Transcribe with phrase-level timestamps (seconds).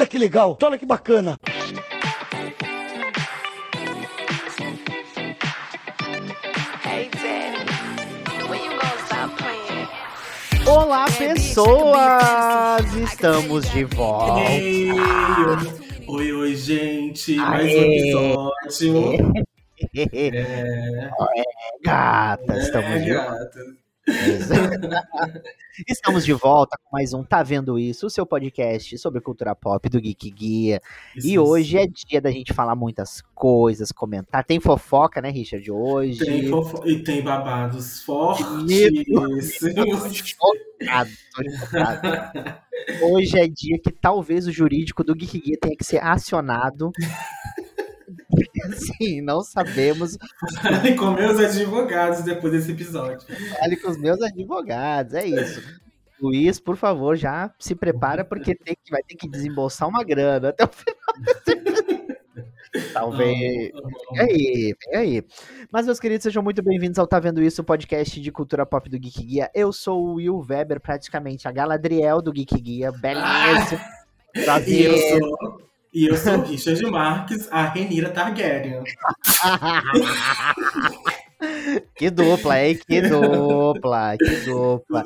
[0.00, 1.38] Olha que legal, olha que bacana.
[10.66, 12.94] Olá, pessoas!
[12.94, 14.40] Estamos de volta.
[16.08, 17.36] Oi, oi, gente.
[17.36, 19.32] Mais um episódio.
[19.96, 21.10] É,
[21.82, 23.79] gata, estamos É, de gata.
[25.88, 29.88] Estamos de volta com mais um Tá Vendo Isso, o seu podcast sobre cultura pop
[29.88, 30.80] do Geek Guia.
[31.16, 34.44] Isso, E hoje é dia da gente falar muitas coisas, comentar.
[34.44, 35.70] Tem fofoca, né, Richard?
[35.70, 36.18] Hoje.
[36.18, 36.86] Tem fofo...
[36.88, 38.04] E tem babados.
[40.80, 42.60] Chocado, chocado.
[43.02, 46.90] Hoje é dia que talvez o jurídico do Geek Guia tenha que ser acionado.
[48.74, 50.16] Sim, não sabemos.
[50.62, 53.26] Falem com meus advogados depois desse episódio.
[53.58, 55.62] Fale com os meus advogados, é isso.
[56.20, 60.50] Luiz, por favor, já se prepara porque tem que, vai ter que desembolsar uma grana
[60.50, 61.96] até o final.
[62.92, 63.72] Talvez.
[64.12, 65.24] Vem aí, vem aí.
[65.72, 68.88] Mas, meus queridos, sejam muito bem-vindos ao Tá Vendo Isso, o podcast de cultura pop
[68.88, 69.50] do Geek Guia.
[69.54, 72.92] Eu sou o Will Weber, praticamente a Galadriel do Geek Guia.
[72.92, 73.80] Belíssimo.
[74.34, 74.90] E Prazer.
[74.90, 75.69] eu sou.
[75.92, 78.84] E eu sou Richard Marques, a Renira Targaryen.
[81.94, 82.78] que dupla, hein?
[82.86, 85.04] Que dupla, que dupla.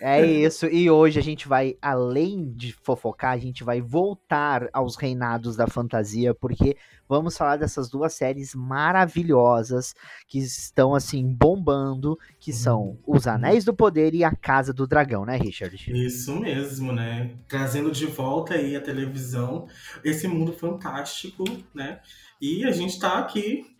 [0.00, 0.66] É isso.
[0.66, 5.66] E hoje a gente vai, além de fofocar, a gente vai voltar aos reinados da
[5.66, 6.76] fantasia, porque
[7.08, 9.94] vamos falar dessas duas séries maravilhosas
[10.26, 15.24] que estão assim bombando, que são Os Anéis do Poder e A Casa do Dragão,
[15.24, 15.76] né, Richard?
[15.92, 17.30] Isso mesmo, né?
[17.48, 19.66] Trazendo de volta aí a televisão,
[20.02, 22.00] esse mundo fantástico, né?
[22.40, 23.73] E a gente tá aqui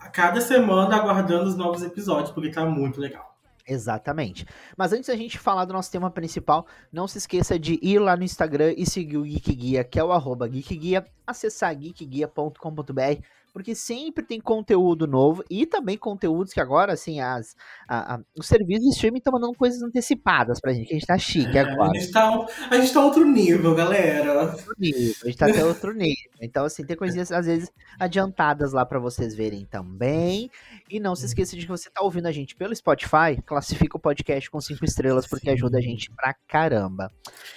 [0.00, 3.30] a cada semana aguardando os novos episódios, porque tá muito legal.
[3.68, 4.46] Exatamente.
[4.76, 8.16] Mas antes da gente falar do nosso tema principal, não se esqueça de ir lá
[8.16, 13.22] no Instagram e seguir o Geek Guia, que é o arroba Geek Guia, acessar geekguia.com.br,
[13.52, 17.54] porque sempre tem conteúdo novo e também conteúdos que agora, assim, as,
[17.88, 21.06] a- a- os serviços de streaming estão mandando coisas antecipadas pra gente, que a gente
[21.06, 21.90] tá chique É, agora.
[21.90, 24.42] a, gente tá, a gente tá outro nível, galera.
[24.52, 26.14] outro nível, a gente tá até outro nível.
[26.40, 30.50] Então, assim, tem coisinhas às vezes adiantadas lá pra vocês verem também.
[30.88, 34.00] E não se esqueça de que você tá ouvindo a gente pelo Spotify, classifica o
[34.00, 37.10] podcast com cinco estrelas, porque ajuda a gente pra caramba.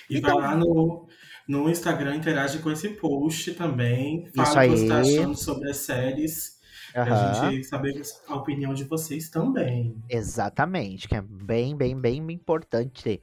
[0.09, 1.07] E Então- vai lá no,
[1.47, 4.29] no Instagram, interage com esse post também.
[4.35, 4.89] Fala Isso o que você aí.
[4.89, 6.61] tá achando sobre as séries.
[6.93, 7.51] Pra Aham.
[7.51, 9.97] gente saber a opinião de vocês também.
[10.07, 13.19] Exatamente, que é bem, bem, bem importante.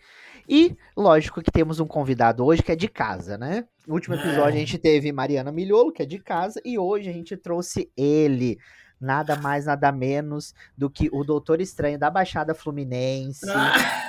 [0.49, 3.65] E, lógico que temos um convidado hoje que é de casa, né?
[3.87, 7.13] No último episódio a gente teve Mariana Milholo, que é de casa, e hoje a
[7.13, 8.59] gente trouxe ele.
[9.01, 13.47] Nada mais, nada menos do que o Doutor Estranho da Baixada Fluminense.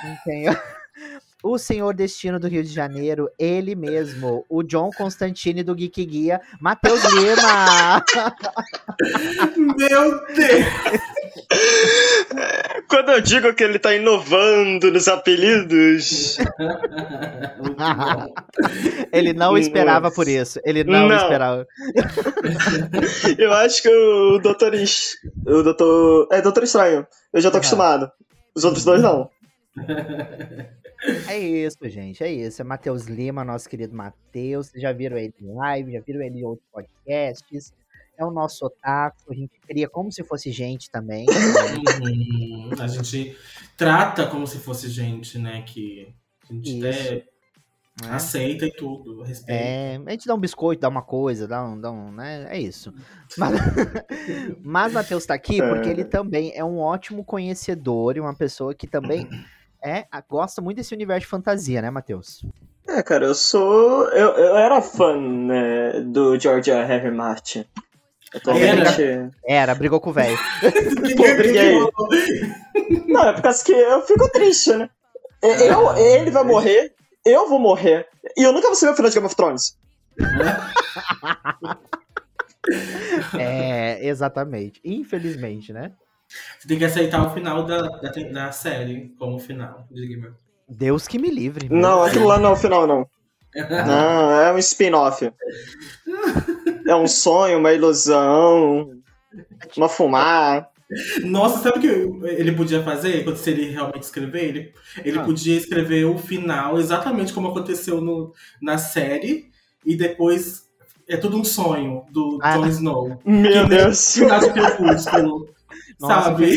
[0.04, 0.54] entendeu?
[1.42, 6.40] O Senhor Destino do Rio de Janeiro, ele mesmo, o John Constantine do Geek Guia,
[6.60, 8.04] Matheus Lima!
[9.56, 10.64] Meu Deus!
[12.88, 16.36] Quando eu digo que ele tá inovando nos apelidos,
[19.12, 20.60] ele não esperava por isso.
[20.64, 21.16] Ele não, Não.
[21.16, 21.66] esperava.
[23.38, 24.72] eu acho que o Doutor
[25.46, 26.28] O Doutor.
[26.30, 27.06] É, Doutor Estranho.
[27.32, 27.60] Eu já tô Aham.
[27.60, 28.10] acostumado.
[28.54, 29.28] Os outros dois não.
[31.28, 32.22] É isso, gente.
[32.22, 32.60] É isso.
[32.60, 34.68] É Matheus Lima, nosso querido Matheus.
[34.68, 37.72] Vocês já viram ele em live, já viram ele em outros podcasts.
[38.16, 39.32] É o nosso otaku.
[39.32, 41.26] A gente cria como se fosse gente também.
[41.28, 42.70] Uhum.
[42.78, 43.36] A gente
[43.76, 45.62] trata como se fosse gente, né?
[45.62, 46.14] Que
[46.48, 46.86] a gente Isso.
[46.86, 47.32] até
[48.00, 48.14] né?
[48.14, 49.60] aceita e tudo, respeita.
[49.60, 52.46] É, a gente dá um biscoito, dá uma coisa, dá um, dá um né?
[52.48, 52.92] É isso.
[53.38, 53.54] Mas,
[54.62, 58.86] mas Matheus tá aqui porque ele também é um ótimo conhecedor e uma pessoa que
[58.86, 59.26] também
[59.84, 62.44] é, a- gosta muito desse universo de fantasia, né, Matheus?
[62.88, 64.08] É, cara, eu sou.
[64.08, 66.92] Eu, eu era fã né, do George R.
[66.94, 67.10] R.
[67.10, 67.64] Martin.
[68.34, 69.30] Atualmente.
[69.46, 70.36] Era, brigou com o velho.
[73.06, 74.88] Não, é por causa que eu fico triste, né?
[75.42, 76.94] Eu, ele vai morrer,
[77.26, 78.06] eu vou morrer.
[78.36, 79.76] E eu nunca vou saber o final de Game of Thrones.
[83.38, 84.80] É, exatamente.
[84.84, 85.92] Infelizmente, né?
[86.58, 90.36] Você tem que aceitar o final da, da, da série como final de Game of
[90.68, 91.68] Deus que me livre.
[91.70, 93.06] Não, aquilo lá não é o final, não.
[93.54, 95.30] Não, é um spin-off.
[96.86, 98.90] É um sonho, uma ilusão,
[99.76, 100.70] uma fumar.
[101.24, 104.44] Nossa, sabe o que ele podia fazer quando se ele realmente escrever?
[104.44, 104.72] Ele,
[105.04, 105.22] ele Ah.
[105.22, 109.50] podia escrever o final exatamente como aconteceu no, na série
[109.84, 110.64] e depois
[111.08, 112.56] é tudo um sonho do Ah.
[112.56, 113.08] Jon Snow.
[113.08, 114.14] Meu Que nem Deus.
[114.14, 115.48] Final do Crepúsculo,
[116.02, 116.56] Nossa, sabe?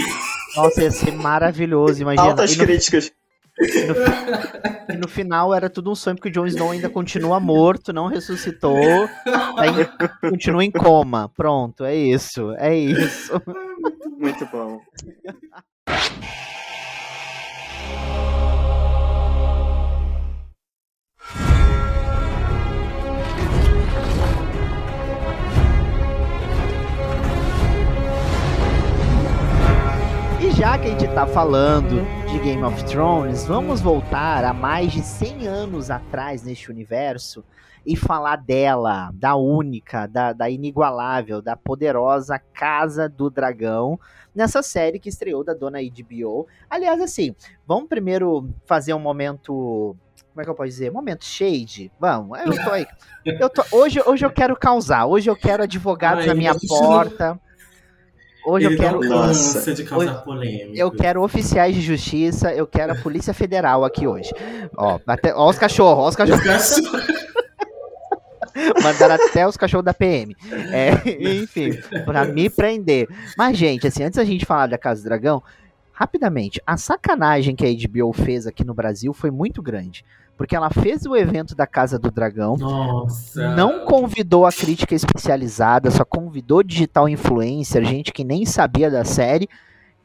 [0.55, 2.23] Nossa, ia ser maravilhoso, imagina.
[2.29, 3.11] Altas no- críticas.
[4.89, 8.07] E no final era tudo um sonho, porque o Jon Snow ainda continua morto, não
[8.07, 11.31] ressuscitou, tá continua em coma.
[11.35, 13.31] Pronto, é isso, é isso.
[14.17, 14.81] Muito bom.
[30.57, 35.01] Já que a gente tá falando de Game of Thrones, vamos voltar a mais de
[35.01, 37.43] 100 anos atrás neste universo
[37.85, 43.99] e falar dela, da única, da, da inigualável, da poderosa Casa do Dragão,
[44.33, 46.47] nessa série que estreou da dona HBO.
[46.69, 47.35] Aliás, assim,
[47.67, 49.95] vamos primeiro fazer um momento
[50.31, 50.91] como é que eu posso dizer?
[50.91, 51.91] Momento shade.
[51.97, 52.85] Vamos, eu tô aí.
[53.25, 55.05] Eu tô, hoje, hoje eu quero causar.
[55.05, 57.39] Hoje eu quero advogados Ai, na minha porta.
[58.45, 58.99] Hoje Ele eu quero.
[59.01, 59.73] Nossa.
[59.73, 60.71] de causar polêmica.
[60.75, 64.31] Eu quero oficiais de justiça, eu quero a Polícia Federal aqui hoje.
[64.77, 66.43] Ó, até, ó os cachorros, ó os cachorros.
[68.81, 70.35] Mandaram até os cachorros da PM.
[70.71, 70.91] É,
[71.41, 71.71] enfim,
[72.05, 73.07] pra me prender.
[73.37, 75.43] Mas, gente, assim, antes da gente falar da Casa do Dragão,
[75.91, 80.05] rapidamente, a sacanagem que a HBO fez aqui no Brasil foi muito grande.
[80.37, 83.55] Porque ela fez o evento da Casa do Dragão, Nossa.
[83.55, 89.47] não convidou a crítica especializada, só convidou digital influencer, gente que nem sabia da série.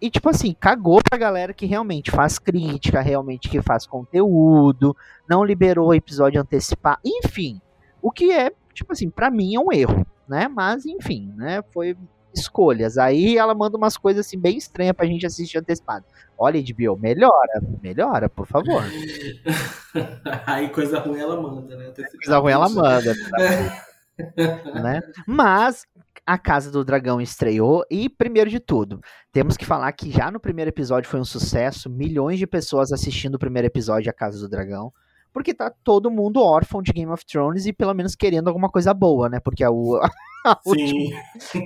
[0.00, 4.96] E, tipo assim, cagou pra galera que realmente faz crítica, realmente que faz conteúdo,
[5.28, 7.60] não liberou o episódio antecipado, enfim.
[8.00, 10.48] O que é, tipo assim, pra mim é um erro, né?
[10.48, 11.62] Mas, enfim, né?
[11.70, 11.96] Foi
[12.34, 12.98] escolhas.
[12.98, 16.04] Aí ela manda umas coisas assim bem estranhas pra gente assistir antecipado.
[16.38, 18.82] Olha, HBO, melhora, melhora, por favor.
[20.46, 21.92] Aí coisa ruim ela manda, né?
[22.22, 23.14] Coisa ruim ela manda.
[24.82, 25.00] né?
[25.26, 25.86] Mas
[26.26, 29.00] a Casa do Dragão estreou e, primeiro de tudo,
[29.32, 33.34] temos que falar que já no primeiro episódio foi um sucesso, milhões de pessoas assistindo
[33.34, 34.92] o primeiro episódio A Casa do Dragão,
[35.32, 38.92] porque tá todo mundo órfão de Game of Thrones e pelo menos querendo alguma coisa
[38.92, 39.40] boa, né?
[39.40, 39.68] Porque a,
[40.64, 41.10] Sim.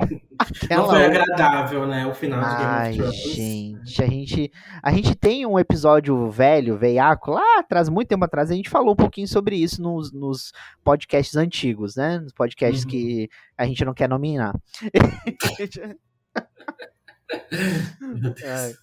[0.00, 2.06] Não aquela foi outra- agradável, né?
[2.06, 3.36] O final de Ai, Game of Thrones.
[3.36, 8.50] gente, a gente, a gente tem um episódio velho, veiaco, lá atrás, muito tempo atrás,
[8.50, 12.18] a gente falou um pouquinho sobre isso nos, nos podcasts antigos, né?
[12.18, 12.90] Nos podcasts Uhum.
[12.90, 14.54] que a gente não quer nominar.
[18.00, 18.42] Meu Deus.
[18.44, 18.74] Ai.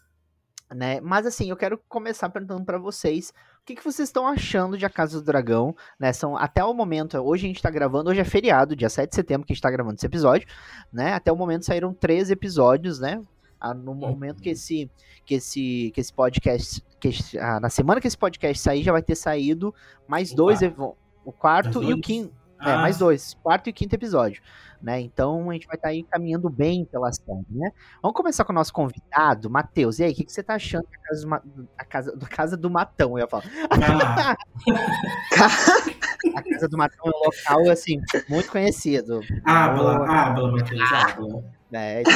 [0.73, 1.00] Né?
[1.01, 4.85] Mas assim, eu quero começar perguntando pra vocês o que, que vocês estão achando de
[4.85, 6.12] A Casa do Dragão, né?
[6.13, 9.15] São até o momento, hoje a gente tá gravando, hoje é feriado, dia 7 de
[9.15, 10.47] setembro que a gente tá gravando esse episódio,
[10.91, 11.13] né?
[11.13, 13.21] Até o momento saíram três episódios, né?
[13.59, 14.89] Ah, No momento que esse
[15.25, 18.91] que esse que esse podcast que esse- ah, na semana que esse podcast sair já
[18.91, 19.74] vai ter saído
[20.07, 20.97] mais O dois quarto.
[21.25, 22.31] o quarto e o dois?
[22.62, 24.42] É, Ah, mais dois, quarto e quinto episódio,
[24.81, 25.00] né?
[25.00, 27.72] Então a gente vai estar aí caminhando bem pela série, né?
[28.02, 30.00] Vamos começar com o nosso convidado, Matheus.
[30.00, 32.58] E aí, o que, que você tá achando da casa, do da casa, da casa
[32.58, 33.18] do Matão?
[33.18, 33.44] Eu ia falar.
[33.69, 34.38] lá.
[36.36, 38.00] A casa do Matão é um local, assim,
[38.30, 39.22] muito conhecido.
[39.44, 40.08] Boa.
[40.08, 41.44] habla, Matheus, habla.
[41.74, 42.12] É, é isso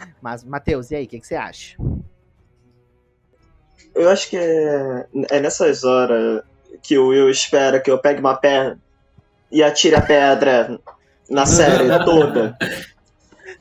[0.00, 0.08] aí.
[0.22, 1.76] Mas, Matheus, e aí, o que, que você acha?
[3.94, 6.42] Eu acho que é, é nessas horas
[6.82, 8.78] que o Will espera que eu pegue uma pedra
[9.50, 10.78] e atire a pedra
[11.28, 12.56] na série toda.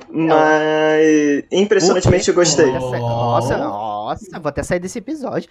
[0.09, 2.71] Mas impressionantemente eu gostei.
[2.71, 5.49] Nossa, nossa, vou até sair desse episódio.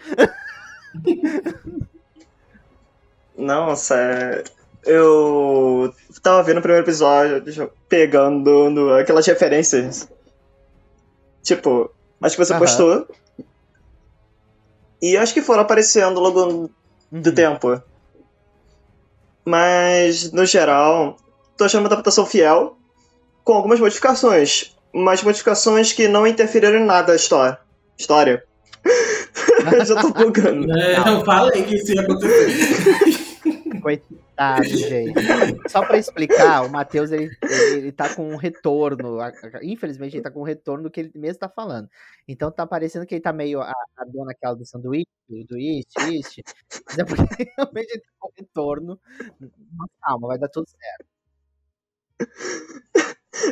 [3.37, 4.43] Nossa,
[4.85, 5.93] eu
[6.23, 10.09] tava vendo o primeiro episódio pegando no- aquelas referências.
[11.43, 11.91] Tipo,
[12.21, 12.61] acho que você Aham.
[12.61, 13.07] postou.
[15.01, 16.69] E acho que foram aparecendo logo
[17.13, 17.35] do Uhum.
[17.35, 17.81] tempo.
[19.49, 21.17] Mas, no geral,
[21.57, 22.77] tô achando uma adaptação fiel,
[23.43, 24.77] com algumas modificações.
[24.93, 27.59] Mas modificações que não interferiram em nada a história.
[27.97, 28.45] História.
[29.87, 30.71] Já tô bugando.
[30.79, 32.88] É, eu falei que isso ia acontecer.
[33.81, 35.69] Coitado, gente.
[35.69, 39.19] Só pra explicar, o Matheus, ele, ele, ele tá com um retorno.
[39.63, 41.89] Infelizmente, ele tá com um retorno do que ele mesmo tá falando.
[42.27, 45.93] Então tá parecendo que ele tá meio a, a dona aquela do sanduíche, do East,
[45.99, 46.39] East.
[46.87, 47.23] Mas é porque
[47.57, 49.01] realmente ele tá com retorno.
[49.41, 51.07] Mas calma, vai dar tudo certo.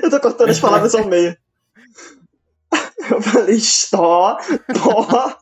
[0.02, 1.37] Eu tô cortando as palavras ao meio.
[3.11, 4.37] Eu falei stó,
[4.75, 5.38] tó.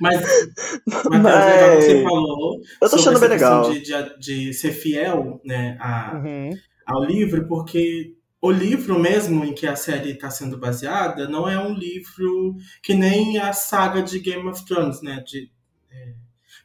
[0.00, 0.20] Mas,
[0.86, 2.60] Matheus, legal que você falou.
[2.82, 3.70] Eu tô achando bem legal.
[3.70, 6.50] De, de, de ser fiel né, a, Uhum.
[6.86, 11.58] ao livro, porque o livro mesmo em que a série está sendo baseada não é
[11.58, 15.22] um livro que nem a saga de Game of Thrones, né?
[15.26, 15.50] De,
[15.90, 16.12] é,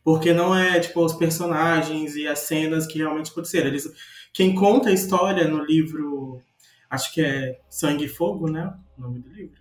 [0.03, 3.67] porque não é tipo os personagens e as cenas que realmente aconteceram.
[3.67, 3.89] Eles,
[4.33, 6.41] quem conta a história no livro,
[6.89, 8.73] acho que é Sangue e Fogo, né?
[8.97, 9.58] O nome do livro.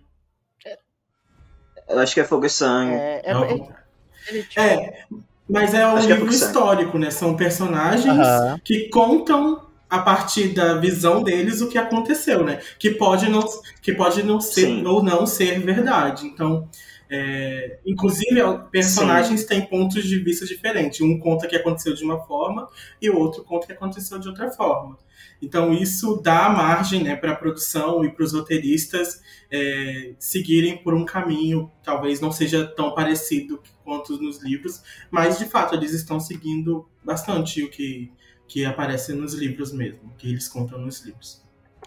[1.89, 2.93] Eu acho que é fogo e sangue.
[2.95, 5.03] É, é, É é- É,
[5.49, 6.47] Mas é um Acho é livro ficção.
[6.47, 7.09] histórico, né?
[7.09, 8.59] São personagens Aham.
[8.63, 12.61] que contam a partir da visão deles o que aconteceu, né?
[12.77, 13.43] Que pode não,
[13.81, 14.85] que pode não ser Sim.
[14.85, 16.27] ou não ser verdade.
[16.27, 16.69] Então,
[17.09, 18.39] é, inclusive,
[18.71, 21.01] personagens têm pontos de vista diferentes.
[21.01, 22.67] Um conta que aconteceu de uma forma
[23.01, 24.95] e o outro conta que aconteceu de outra forma.
[25.41, 30.93] Então, isso dá margem né, para a produção e para os roteiristas é, seguirem por
[30.93, 36.19] um caminho, talvez não seja tão parecido quanto nos livros, mas de fato eles estão
[36.19, 38.11] seguindo bastante o que,
[38.47, 41.41] que aparece nos livros mesmo, que eles contam nos livros.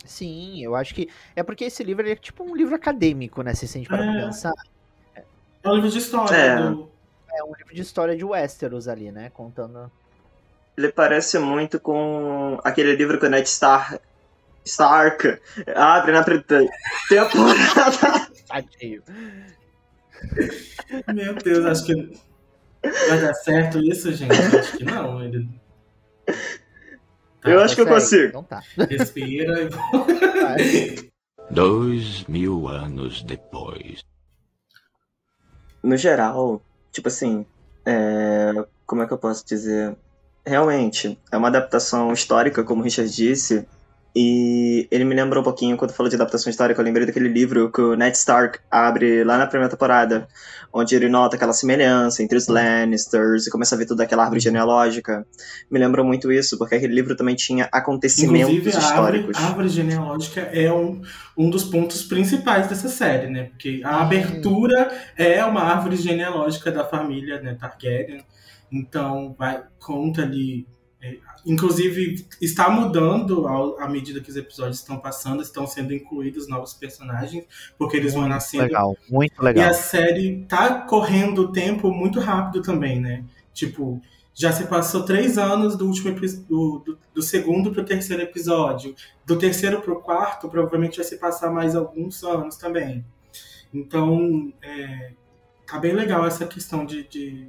[0.04, 1.08] Sim, eu acho que.
[1.36, 3.54] É porque esse livro ele é tipo um livro acadêmico, né?
[3.54, 4.24] Se a gente parar pra É.
[4.24, 4.52] pensar.
[5.62, 6.34] É um livro de história.
[6.34, 6.56] É.
[6.70, 6.90] Do...
[7.34, 9.30] É um livro de história de Westeros ali, né?
[9.30, 9.90] Contando.
[10.76, 14.00] Ele parece muito com aquele livro que o Ned Stark,
[14.64, 15.38] Stark
[15.74, 16.70] abre na primeira
[17.08, 18.28] temporada.
[18.48, 19.02] Tadinho.
[21.12, 22.20] Meu Deus, acho que
[23.08, 24.32] vai dar certo isso, gente.
[24.32, 25.22] Acho que não.
[25.22, 25.48] Ele
[27.44, 28.28] Eu acho que eu Consegue?
[28.28, 28.28] consigo.
[28.28, 28.62] Então tá.
[28.88, 31.12] respira e.
[31.50, 34.02] Dois mil anos depois.
[35.82, 36.62] No geral,
[36.92, 37.44] tipo assim,
[37.84, 38.52] é,
[38.86, 39.94] como é que eu posso dizer?
[40.44, 43.66] Realmente, é uma adaptação histórica, como o Richard disse,
[44.14, 47.72] e ele me lembrou um pouquinho, quando falou de adaptação histórica, eu lembrei daquele livro
[47.72, 50.28] que o Ned Stark abre lá na primeira temporada,
[50.70, 54.40] onde ele nota aquela semelhança entre os Lannisters e começa a ver toda aquela árvore
[54.40, 55.26] genealógica.
[55.70, 59.36] Me lembrou muito isso, porque aquele livro também tinha acontecimentos Inclusive, a árvore, históricos.
[59.36, 61.00] a árvore genealógica é um,
[61.34, 63.44] um dos pontos principais dessa série, né?
[63.44, 68.22] Porque a abertura é uma árvore genealógica da família né, Targaryen.
[68.72, 70.66] Então, vai, conta ali.
[71.04, 76.46] é, inclusive, está mudando ao- à medida que os episódios estão passando, estão sendo incluídos
[76.48, 77.44] novos personagens,
[77.76, 79.68] porque eles vão nascendo Legal, muito e legal.
[79.68, 83.24] a série tá correndo o tempo muito rápido também, né?
[83.52, 84.00] Tipo,
[84.32, 86.14] já se passou três anos do último
[86.48, 88.94] do, do, do segundo pro terceiro episódio.
[89.26, 93.04] Do terceiro pro quarto, provavelmente vai se passar mais alguns anos também.
[93.74, 95.12] Então, é,
[95.66, 97.48] tá bem legal essa questão de, de-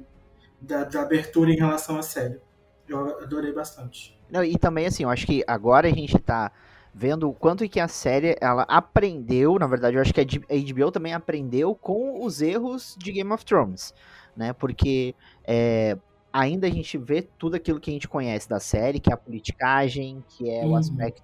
[0.66, 2.40] da, da abertura em relação à série.
[2.88, 4.18] Eu adorei bastante.
[4.30, 6.50] Não, e também, assim, eu acho que agora a gente tá
[6.92, 10.92] vendo o quanto que a série, ela aprendeu, na verdade, eu acho que a HBO
[10.92, 13.92] também aprendeu com os erros de Game of Thrones,
[14.36, 14.52] né?
[14.52, 15.96] Porque é,
[16.32, 19.16] ainda a gente vê tudo aquilo que a gente conhece da série, que é a
[19.16, 20.76] politicagem, que é o Uhum.
[20.76, 21.22] aspecto,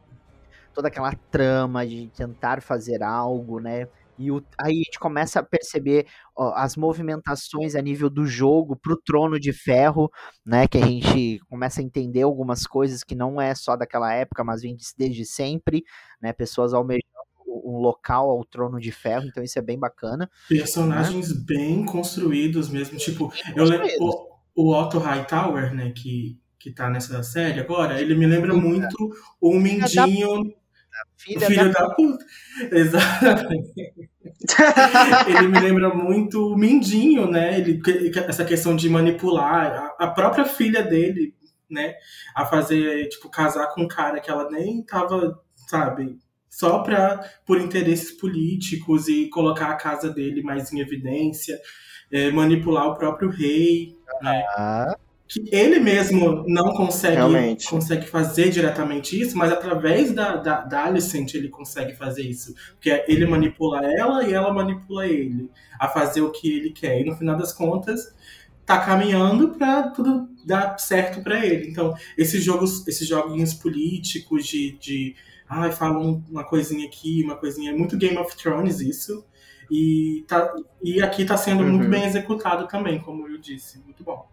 [0.74, 3.88] toda aquela trama de tentar fazer algo, né?
[4.20, 8.76] E o- aí a gente começa a perceber ó, as movimentações a nível do jogo
[8.76, 10.10] pro Trono de Ferro,
[10.44, 10.68] né?
[10.68, 14.62] Que a gente começa a entender algumas coisas que não é só daquela época, mas
[14.62, 15.82] vem de- desde sempre,
[16.20, 16.32] né?
[16.32, 17.00] Pessoas almejando
[17.64, 20.30] um local ao Trono de Ferro, então isso é bem bacana.
[20.48, 22.96] Personagens bem construídos mesmo.
[22.98, 23.86] Tipo, eu lembro
[24.54, 28.96] o, o Otto Hightower, né, que, que tá nessa série agora, ele me lembra muito
[29.40, 30.52] o Mindinho, o
[31.16, 31.80] Filha, filho da...
[31.80, 32.24] da puta.
[32.72, 33.72] Exatamente.
[35.28, 37.58] Ele me lembra muito o Mindinho, né?
[37.58, 37.80] Ele,
[38.26, 41.34] essa questão de manipular a, a própria filha dele,
[41.68, 41.94] né?
[42.34, 45.38] A fazer, tipo, casar com um cara que ela nem tava,
[45.68, 46.18] sabe?
[46.48, 51.58] Só pra, por interesses políticos e colocar a casa dele mais em evidência,
[52.10, 54.44] é, manipular o próprio rei, né?
[54.56, 54.98] Ah,
[55.32, 57.68] que ele mesmo não consegue, Realmente.
[57.68, 62.52] consegue fazer diretamente isso, mas através da, da, da Alicent ele consegue fazer isso.
[62.74, 67.00] Porque ele manipula ela e ela manipula ele a fazer o que ele quer.
[67.00, 68.12] E no final das contas,
[68.66, 71.68] tá caminhando para tudo dar certo para ele.
[71.70, 75.14] Então, esses jogos, esses joguinhos políticos de, de
[75.48, 77.70] ai, falam uma coisinha aqui, uma coisinha.
[77.70, 79.24] É muito Game of Thrones isso.
[79.70, 81.90] E, tá, e aqui tá sendo muito Uhum.
[81.90, 83.78] bem executado também, como eu disse.
[83.84, 84.28] Muito bom.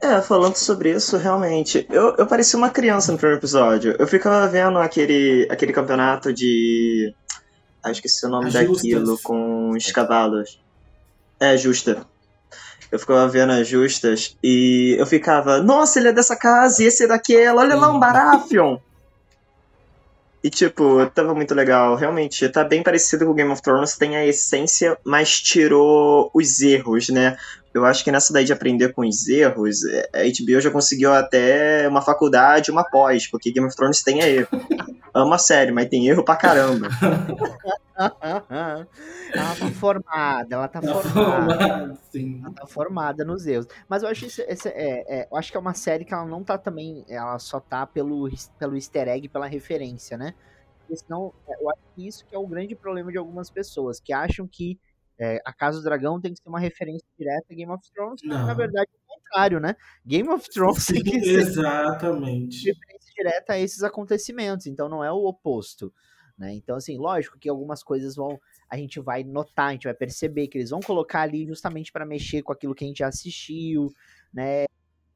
[0.00, 3.96] É, falando sobre isso, realmente, eu, eu parecia uma criança no primeiro episódio.
[3.98, 7.14] Eu ficava vendo aquele, aquele campeonato de.
[7.82, 9.22] Ah, esqueci o nome As daquilo, justas.
[9.22, 10.60] com os cavalos.
[11.40, 12.06] É, justa.
[12.90, 17.04] Eu ficava vendo as justas e eu ficava, nossa, ele é dessa casa e esse
[17.04, 17.98] é daquela, olha lá um.
[17.98, 18.78] Baratheon!
[20.42, 24.24] E tipo, tava muito legal, realmente, tá bem parecido com Game of Thrones, tem a
[24.24, 27.36] essência, mas tirou os erros, né?
[27.74, 31.12] Eu acho que nessa daí de aprender com os erros, é, a HBO já conseguiu
[31.12, 34.48] até uma faculdade, uma pós, porque Game of Thrones tem erro.
[35.16, 36.88] Amo a série, mas tem erro pra caramba.
[39.34, 41.56] ela tá formada, ela tá Tá formada.
[41.58, 42.40] formado, sim.
[42.44, 43.66] Ela tá formada nos erros.
[43.88, 46.26] Mas eu acho isso, esse- é, é, eu acho que é uma série que ela
[46.26, 47.04] não tá também.
[47.08, 50.34] Ela só tá pelo, pelo easter egg, pela referência, né?
[50.80, 53.98] Porque senão, é, eu acho que isso que é o grande problema de algumas pessoas,
[54.00, 54.78] que acham que
[55.18, 58.20] é, a Casa do Dragão tem que ser uma referência direta a Game of Thrones,
[58.22, 58.56] mas, na Não.
[58.56, 59.74] verdade é o contrário, né?
[60.04, 62.68] Game of Thrones Sim, tem que ser exatamente.
[62.68, 65.92] referência direta a esses acontecimentos, então não é o oposto,
[66.36, 66.54] né?
[66.54, 70.48] Então, assim, lógico que algumas coisas vão, a gente vai notar, a gente vai perceber
[70.48, 73.88] que eles vão colocar ali justamente para mexer com aquilo que a gente já assistiu,
[74.32, 74.66] né?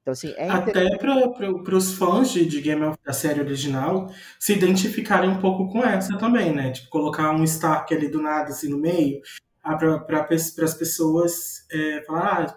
[0.02, 0.49] Então, assim, é.
[0.49, 5.69] Até para os fãs de, de Game of da série original se identificarem um pouco
[5.71, 6.73] com essa também, né?
[6.73, 9.21] Tipo, colocar um Stark ali do nada, assim, no meio,
[9.62, 12.57] para as pessoas é, falar, ah,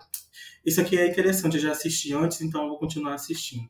[0.65, 3.69] isso aqui é interessante, eu já assisti antes, então eu vou continuar assistindo.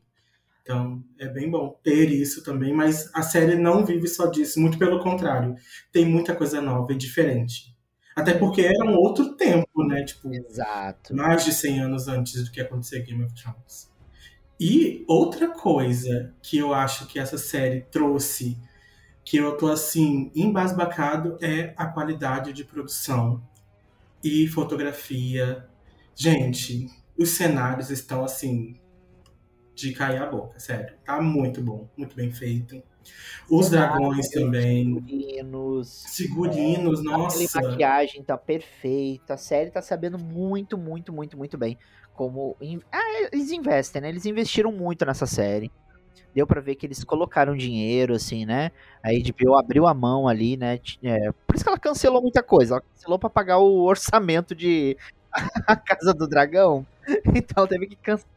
[0.64, 4.78] Então, é bem bom ter isso também, mas a série não vive só disso, muito
[4.78, 5.54] pelo contrário.
[5.92, 7.76] Tem muita coisa nova e diferente.
[8.16, 10.02] Até porque era um outro tempo, né?
[10.04, 11.14] Tipo, Exato.
[11.14, 13.92] mais de 100 anos antes do que acontecer Game of Thrones.
[14.58, 18.56] E outra coisa que eu acho que essa série trouxe,
[19.22, 23.42] que eu tô assim, embasbacado, é a qualidade de produção
[24.22, 25.68] e fotografia.
[26.14, 28.80] Gente, os cenários estão assim,
[29.74, 30.94] de cair a boca, sério.
[31.04, 32.82] Tá muito bom, muito bem feito.
[33.50, 34.94] Os dragões também.
[34.94, 37.60] Figurinos, Figurinos, Aquela nossa.
[37.60, 39.34] maquiagem tá perfeita.
[39.34, 41.76] A série tá sabendo muito, muito, muito, muito bem
[42.14, 42.56] como.
[42.90, 44.08] Ah, eles investem, né?
[44.08, 45.70] Eles investiram muito nessa série.
[46.34, 48.72] Deu pra ver que eles colocaram dinheiro, assim, né?
[49.02, 50.80] A HBO abriu a mão ali, né?
[51.02, 52.74] É, por isso que ela cancelou muita coisa.
[52.74, 54.96] Ela cancelou pra pagar o orçamento de
[55.66, 56.86] A Casa do Dragão.
[57.34, 58.33] Então teve que cancelar.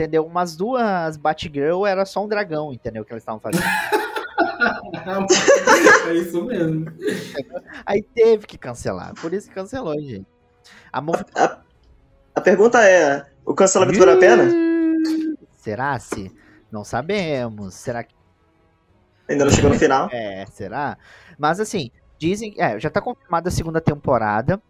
[0.00, 0.24] Entendeu?
[0.24, 3.04] Umas duas Batgirl era só um dragão, entendeu?
[3.04, 3.62] Que eles estavam fazendo.
[6.08, 6.86] é isso mesmo.
[7.84, 9.12] Aí teve que cancelar.
[9.20, 10.26] Por isso que cancelou, gente.
[10.90, 11.22] A mov...
[12.34, 14.44] A pergunta é: o cancelamento valeu a pena?
[15.58, 16.34] Será se?
[16.72, 17.74] Não sabemos.
[17.74, 18.14] Será que
[19.28, 20.08] Ainda não chegou no final.
[20.10, 20.46] é?
[20.46, 20.96] Será?
[21.38, 24.62] Mas assim, dizem, é, já tá confirmada a segunda temporada.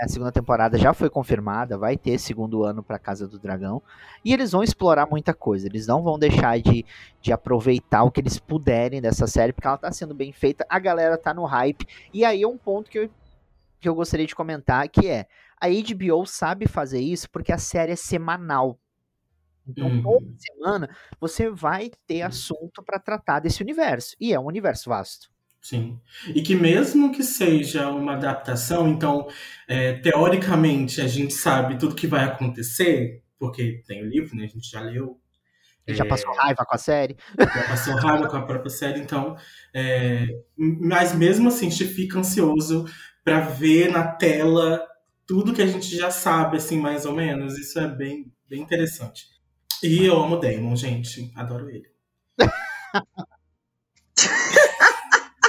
[0.00, 3.82] A segunda temporada já foi confirmada, vai ter segundo ano pra Casa do Dragão.
[4.24, 5.66] E eles vão explorar muita coisa.
[5.66, 6.84] Eles não vão deixar de,
[7.20, 10.64] de aproveitar o que eles puderem dessa série, porque ela tá sendo bem feita.
[10.68, 11.86] A galera tá no hype.
[12.14, 13.10] E aí é um ponto que eu,
[13.80, 15.26] que eu gostaria de comentar, que é
[15.60, 18.78] a HBO sabe fazer isso porque a série é semanal.
[19.66, 20.02] Então, Uhum.
[20.02, 24.14] toda semana você vai ter assunto pra tratar desse universo.
[24.20, 25.28] E é um universo vasto.
[25.60, 26.00] Sim.
[26.34, 29.28] E que mesmo que seja uma adaptação, então,
[29.66, 34.44] é, teoricamente, a gente sabe tudo que vai acontecer, porque tem o livro, né?
[34.44, 35.20] A gente já leu.
[35.86, 37.16] Ele já É, passou raiva com a série.
[37.54, 39.36] já passou raiva com a própria série, então.
[39.74, 42.84] é, mas mesmo assim, a gente fica ansioso
[43.24, 44.86] pra ver na tela
[45.26, 47.58] tudo que a gente já sabe, assim, mais ou menos.
[47.58, 49.26] Isso é bem, bem interessante.
[49.82, 51.30] E eu amo o Damon, gente.
[51.36, 51.88] Adoro ele.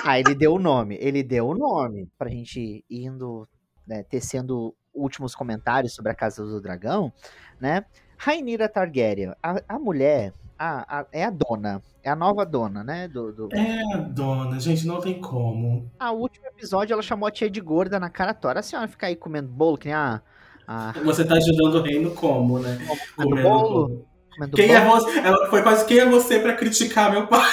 [0.06, 0.98] Ah, ele deu o nome.
[1.00, 3.48] Ele deu o nome pra gente indo,
[3.88, 7.12] né, tecendo últimos comentários sobre a Casa do Dragão,
[7.60, 7.86] né?
[8.18, 13.08] Rainira Targaryen, a, a mulher, a, a- é a dona, é a nova dona, né?
[13.08, 13.50] Do, do...
[13.56, 15.90] É a dona, gente, não tem como.
[16.00, 18.60] A último episódio ela chamou a tia de gorda na cara toda.
[18.60, 20.22] A senhora fica aí comendo bolo, que nem a.
[20.68, 22.78] a Você tá ajudando o reino como, né?
[23.16, 23.70] comendo Comendo bolo.
[23.88, 24.06] bolo.
[24.36, 24.78] Comendo Quem bolo.
[24.80, 25.20] é você?
[25.20, 27.50] Ela foi quase quem é você pra criticar meu pai?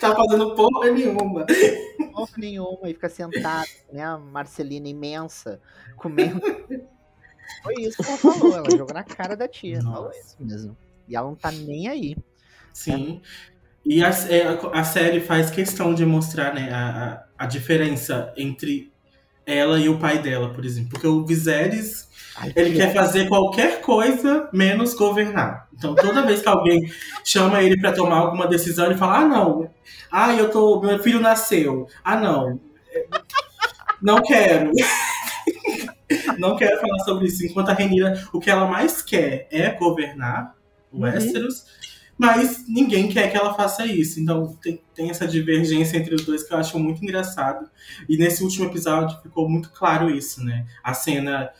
[0.00, 1.46] Tá fazendo porra nenhuma.
[2.12, 4.02] porra nenhuma e fica sentada, né?
[4.02, 5.60] A Marcelina imensa,
[5.96, 6.40] comendo.
[7.62, 9.80] Foi isso que ela falou, ela jogou na cara da tia.
[9.82, 9.94] Nossa.
[9.96, 10.76] Falou isso mesmo.
[11.08, 12.16] E ela não tá nem aí.
[12.72, 13.20] Sim.
[13.84, 18.89] E a, é, a- série faz questão de mostrar né, a, a diferença entre
[19.52, 20.90] ela e o pai dela, por exemplo.
[20.90, 25.68] Porque o Viserys, Ai, ele que quer fazer qualquer coisa menos governar.
[25.76, 26.90] Então, toda vez que alguém
[27.24, 29.70] chama ele pra tomar alguma decisão, ele fala: Ah, não.
[30.10, 30.80] Ah, eu tô.
[30.80, 31.86] Meu filho nasceu.
[32.04, 32.60] Ah, não.
[34.00, 34.70] Não quero.
[36.38, 37.44] Não quero falar sobre isso.
[37.46, 40.54] Enquanto a Renira, o que ela mais quer é governar
[40.90, 41.02] o Uhum.
[41.02, 41.66] Westeros,
[42.20, 44.20] mas ninguém quer que ela faça isso.
[44.20, 47.66] Então tem, tem essa divergência entre os dois que eu acho muito engraçado.
[48.06, 50.66] E nesse último episódio ficou muito claro isso, né?
[50.84, 51.50] A cena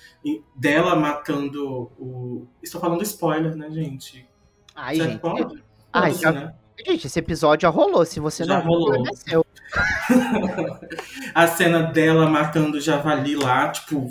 [0.55, 2.47] dela matando o.
[2.63, 4.29] Estou falando spoiler, né, gente?
[4.77, 5.19] Ai, gente.
[5.19, 5.63] pode?
[5.91, 6.55] Ai, Pode, já- né?
[6.87, 8.05] Gente, esse episódio já rolou.
[8.05, 9.05] Se você Já não rolou.
[9.15, 9.45] seu.
[11.35, 14.09] a cena dela matando o javali lá, tipo,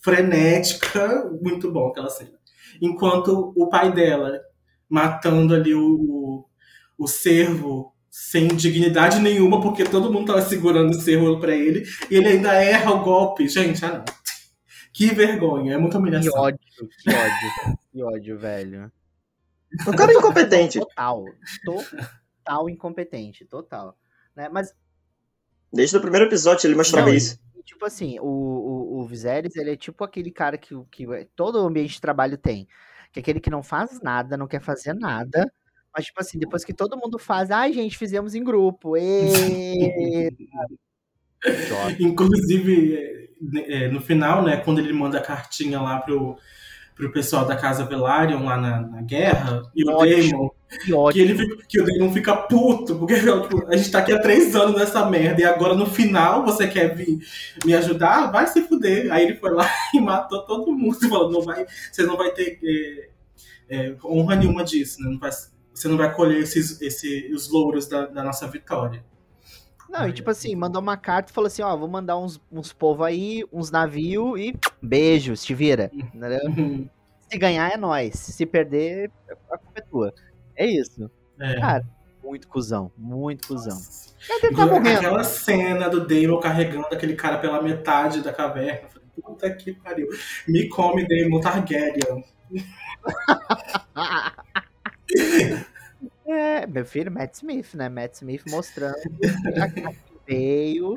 [0.00, 2.32] frenética, muito bom aquela cena.
[2.80, 4.40] Enquanto o pai dela
[4.88, 6.44] matando ali o, o,
[6.98, 12.16] o cervo sem dignidade nenhuma, porque todo mundo tava segurando o cervo pra ele, e
[12.16, 13.46] ele ainda erra o golpe.
[13.48, 14.04] Gente, ah não.
[14.92, 16.32] Que vergonha, é muita Que humilhação.
[16.40, 16.58] ódio,
[17.02, 17.78] que ódio.
[17.92, 18.92] Que ódio, velho.
[19.86, 20.80] O cara é incompetente.
[20.80, 21.24] Total.
[21.64, 23.96] Total incompetente, total.
[24.34, 24.48] Né?
[24.48, 24.74] Mas
[25.72, 27.38] Desde o primeiro episódio ele mostrava Não, isso.
[27.64, 31.92] tipo assim, o, o, o Viserys, ele é tipo aquele cara que, que todo ambiente
[31.94, 32.66] de trabalho tem.
[33.12, 35.50] Que é aquele que não faz nada, não quer fazer nada.
[35.94, 38.96] Mas, tipo assim, depois que todo mundo faz, ai, gente, fizemos em grupo.
[38.96, 40.30] ê!"
[42.00, 46.36] Inclusive, é, é, no final, né, quando ele manda a cartinha lá pro,
[46.98, 49.96] pro pessoal da Casa Velaryon lá na, na guerra, e o.
[49.98, 54.00] Daemon, Que que, ele, fica- que o Daemon fica puto, porque tipo, a gente tá
[54.00, 57.18] aqui há três anos nessa merda, e agora no final você quer vir
[57.64, 58.30] me ajudar?
[58.30, 59.10] Vai se fuder.
[59.12, 62.58] Aí ele foi lá e matou todo mundo, falando, não vai, você não vai ter
[62.62, 63.08] é,
[63.70, 65.08] é, honra nenhuma disso, né?
[65.10, 65.30] Não vai-
[65.72, 69.04] você não vai colher esses, esse, os louros da, da nossa vitória.
[69.88, 72.72] Não, e tipo assim, mandou uma carta e falou assim, ó, vou mandar uns, uns
[72.72, 75.90] povo aí, uns navios e beijos, te vira.
[77.30, 79.10] Se ganhar é nós, se perder,
[79.50, 80.14] a culpa é tua.
[80.56, 81.10] É isso.
[81.38, 81.60] É.
[81.60, 81.84] Cara,
[82.24, 83.76] muito cuzão, muito cuzão.
[84.42, 84.98] Ele tá morrendo.
[84.98, 88.80] Aquela cena do Damon carregando aquele cara pela metade da caverna.
[88.84, 90.08] Eu falei, Puta que pariu.
[90.46, 92.24] Me come, Damon Targaryen.
[96.28, 97.88] É, meu filho, Matt Smith, né?
[97.88, 100.94] Matt Smith mostrando a que veio,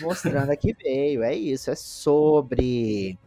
[0.00, 1.22] mostrando a que veio.
[1.22, 3.18] É isso, é sobre.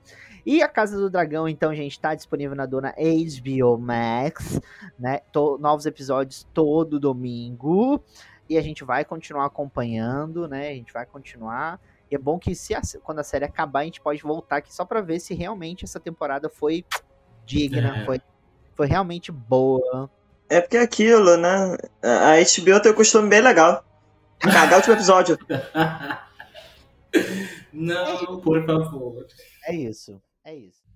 [0.45, 4.59] E a Casa do Dragão, então, gente, tá disponível na dona HBO Max,
[4.97, 5.19] né?
[5.31, 8.03] To- novos episódios todo domingo.
[8.47, 10.69] E a gente vai continuar acompanhando, né?
[10.69, 11.79] A gente vai continuar.
[12.11, 14.73] E é bom que se a- quando a série acabar, a gente pode voltar aqui
[14.73, 16.83] só pra ver se realmente essa temporada foi
[17.45, 18.05] digna, É.
[18.05, 18.21] foi,
[18.75, 20.09] foi realmente boa.
[20.49, 21.77] É porque é aquilo, né?
[22.01, 23.85] A HBO tem um costume bem legal.
[24.39, 25.37] Cagar o último episódio.
[27.71, 29.25] Não, por favor.
[29.65, 30.88] É isso, é isso.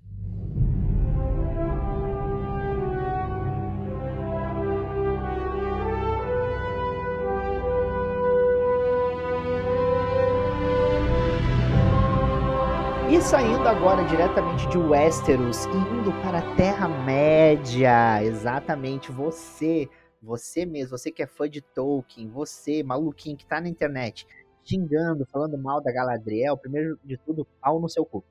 [13.13, 18.23] E saindo agora diretamente de Westeros, indo para a Terra-média.
[18.23, 19.88] Exatamente, você,
[20.19, 24.26] você mesmo, você que é fã de Tolkien, você, maluquinho que tá na internet,
[24.63, 28.23] xingando, falando mal da Galadriel, primeiro de tudo, pau no seu cu.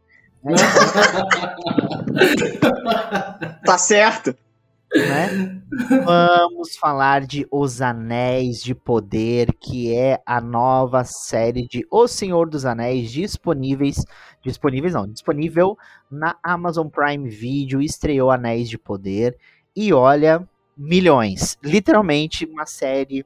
[3.64, 4.34] Tá certo.
[4.94, 5.62] Né?
[6.04, 12.48] Vamos falar de Os Anéis de Poder, que é a nova série de O Senhor
[12.48, 14.04] dos Anéis disponíveis,
[14.44, 15.76] disponíveis não, disponível
[16.10, 19.36] na Amazon Prime Video, estreou Anéis de Poder
[19.74, 23.24] e olha, milhões, literalmente uma série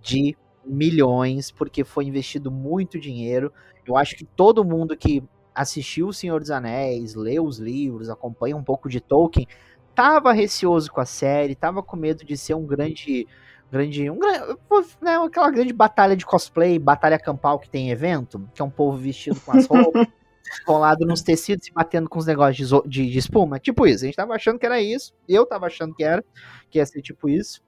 [0.00, 3.52] de milhões, porque foi investido muito dinheiro.
[3.86, 5.22] Eu acho que todo mundo que
[5.54, 9.46] assistiu O Senhor dos Anéis, leu os livros, acompanha um pouco de Tolkien,
[9.94, 13.26] tava receoso com a série, tava com medo de ser um grande.
[13.70, 14.18] grande um,
[15.00, 18.70] né, aquela grande batalha de cosplay, batalha campal que tem em evento, que é um
[18.70, 20.06] povo vestido com as roupas,
[20.66, 23.58] colado nos tecidos e batendo com os negócios de, de, de espuma.
[23.58, 24.04] Tipo isso.
[24.04, 25.14] A gente tava achando que era isso.
[25.28, 26.24] Eu tava achando que era,
[26.70, 27.62] que ia ser tipo isso.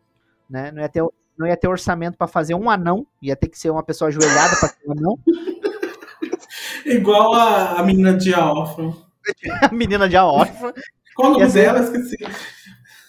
[0.48, 0.70] Né?
[0.70, 1.02] Não, ia ter,
[1.38, 4.56] não ia ter orçamento pra fazer um anão, ia ter que ser uma pessoa ajoelhada
[4.56, 5.18] pra ser um anão.
[6.84, 8.94] Igual a, a menina de A órfã.
[9.62, 10.72] A menina de a órfã.
[11.14, 11.81] Qual o nome ser- dela?
[11.81, 12.16] Esqueci.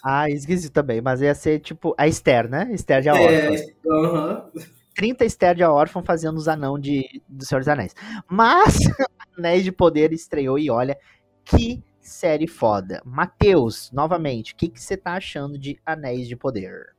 [0.04, 2.70] Ah, esqueci também, mas ia ser tipo a Esther, né?
[2.72, 3.34] Esther de a órfã.
[3.34, 4.52] É, aham.
[4.96, 7.94] 30 Esther de a órfã fazendo os anão de do Senhor dos Anéis.
[8.30, 8.76] Mas
[9.38, 10.98] Anéis de Poder estreou e olha
[11.44, 13.02] que série foda.
[13.04, 16.94] Matheus, novamente, o que que você tá achando de Anéis de Poder?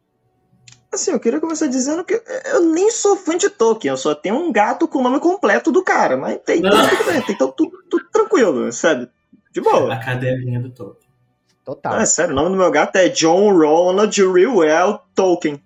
[0.92, 4.34] Assim, eu queria começar dizendo que eu nem sou fã de Tolkien, eu só tenho
[4.36, 7.52] um gato com o nome completo do cara, mas tem tudo, tudo bem, tem tudo,
[7.52, 9.08] tudo, tudo tranquilo, sabe?
[9.56, 9.90] De boa.
[9.90, 11.08] A cadelinha do Tolkien.
[11.64, 11.94] Total.
[11.94, 15.58] Ah, é sério, o nome do meu gato é John Ronald Reuel Tolkien.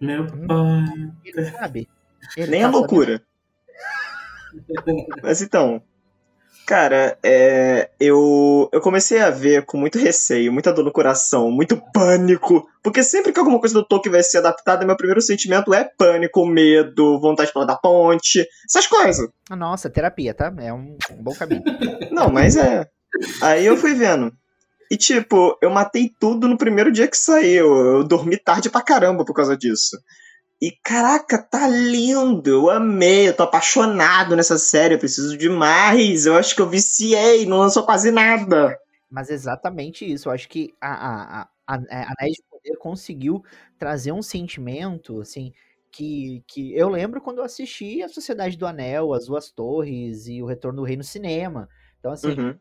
[0.00, 0.46] Meu Hum.
[0.48, 1.12] pai.
[1.24, 1.88] Ele sabe.
[2.36, 3.22] Ele Nem tá é loucura.
[5.22, 5.80] Mas então,
[6.66, 11.80] cara, é, eu, eu comecei a ver com muito receio, muita dor no coração, muito
[11.94, 15.84] pânico, porque sempre que alguma coisa do Tolkien vai ser adaptada, meu primeiro sentimento é
[15.96, 19.28] pânico, medo, vontade de pular da ponte, essas coisas.
[19.50, 20.52] Nossa, terapia, tá?
[20.58, 21.62] É um, um bom caminho.
[22.10, 22.88] Não, mas é.
[23.42, 24.32] Aí eu fui vendo.
[24.90, 27.74] E tipo, eu matei tudo no primeiro dia que saiu.
[27.74, 29.96] Eu dormi tarde pra caramba por causa disso.
[30.60, 32.50] E caraca, tá lindo.
[32.50, 34.94] Eu amei, eu tô apaixonado nessa série.
[34.94, 36.26] Eu preciso de mais.
[36.26, 38.76] Eu acho que eu viciei, não lançou quase nada.
[39.08, 40.28] Mas exatamente isso.
[40.28, 43.42] Eu acho que a, a, a, a a Anéis de Poder conseguiu
[43.78, 45.52] trazer um sentimento, assim,
[45.90, 50.42] que, que eu lembro quando eu assisti a Sociedade do Anel, As Duas Torres e
[50.42, 51.68] O Retorno do Rei no cinema.
[51.98, 52.58] Então, assim, Uhum.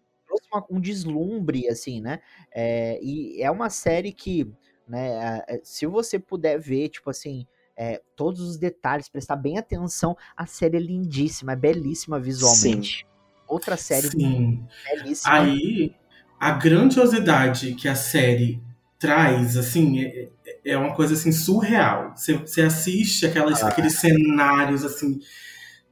[0.51, 2.19] Uma- um deslumbre, assim, né?
[2.51, 4.47] É, e é uma série que,
[4.87, 7.45] né, é, se você puder ver, tipo assim,
[7.77, 10.17] é, todos os detalhes, prestar bem atenção.
[10.35, 13.05] A série é lindíssima, é belíssima visualmente.
[13.47, 14.67] Outra série Sim.
[14.83, 15.33] belíssima.
[15.33, 15.95] Aí,
[16.39, 18.61] a grandiosidade que a série
[18.99, 20.29] traz, assim, é,
[20.65, 22.11] é uma coisa assim surreal.
[22.17, 23.69] Você, você assiste aquelas, Ah.
[23.69, 25.19] aqueles cenários assim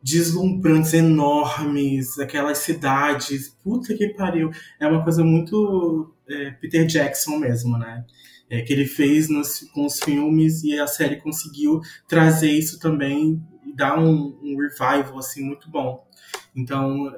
[0.08, 3.50] deslumbrantes, enormes, aquelas cidades.
[3.62, 4.50] Puta que pariu.
[4.80, 8.06] É uma coisa muito é, Peter Jackson mesmo, né?
[8.50, 13.44] É, que ele fez nos, com os filmes e a série conseguiu trazer isso também
[13.66, 16.08] e dar um, um revival assim muito bom.
[16.56, 17.12] Então,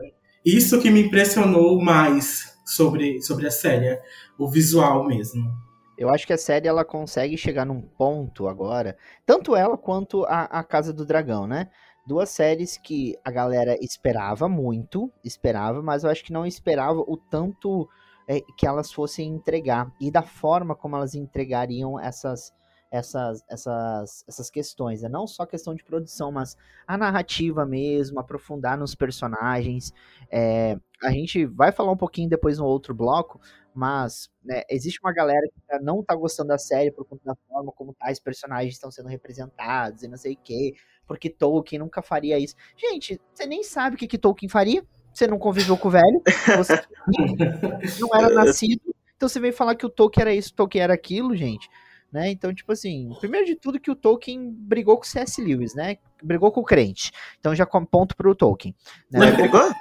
[0.44, 4.00] isso que me impressionou mais sobre, sobre a série,
[4.40, 5.48] o visual mesmo.
[5.96, 10.44] Eu acho que a série ela consegue chegar num ponto agora, tanto ela quanto a,
[10.46, 11.68] a Casa do Dragão, né?
[12.10, 17.16] Duas séries que a galera esperava muito, esperava, mas eu acho que não esperava o
[17.16, 17.88] tanto
[18.28, 22.52] é, que elas fossem entregar e da forma como elas entregariam essas
[22.92, 25.08] essas essas essas questões, né?
[25.08, 29.94] não só questão de produção, mas a narrativa mesmo, aprofundar nos personagens.
[30.32, 33.40] É, a gente vai falar um pouquinho depois no outro bloco,
[33.74, 37.36] mas né, existe uma galera que tá- não tá gostando da série por conta da
[37.48, 40.74] forma como tais personagens estão sendo representados e não sei o quê,
[41.08, 42.56] porque Tolkien nunca faria isso.
[42.76, 46.22] Gente, você nem sabe o que, que Tolkien faria, você não conviveu com o velho,
[46.58, 46.82] você
[48.00, 48.82] não era nascido,
[49.16, 51.70] então você veio falar que o Tolkien era isso, o Tolkien era aquilo, gente.
[52.12, 52.32] Né?
[52.32, 55.40] Então, tipo assim, primeiro de tudo que o Tolkien brigou com o C.S.
[55.40, 55.98] Lewis, né?
[56.24, 57.12] Brigou com o crente.
[57.40, 58.76] Então já com ponto pro Tolkien.
[59.12, 59.20] Né?
[59.20, 59.72] Mas brigou?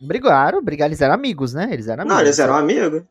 [0.00, 1.68] Brigaram, brigaram, eles eram amigos, né?
[1.70, 2.16] Eles eram amigos.
[2.16, 3.02] Não, eles eram amigos.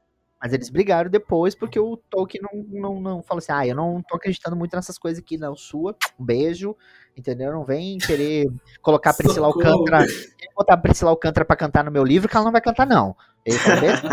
[0.41, 4.02] Mas eles brigaram depois porque o Tolkien não, não, não falou assim: ah, eu não
[4.02, 5.56] tô acreditando muito nessas coisas aqui, não.
[5.56, 6.76] Sua, um beijo,
[7.17, 7.52] entendeu?
[7.52, 9.69] Não vem querer colocar a Priscila Socorro.
[9.69, 10.06] Alcântara,
[10.56, 13.15] botar a Priscila Alcântara pra cantar no meu livro, que ela não vai cantar, não.
[13.45, 14.10] Ele falou mesmo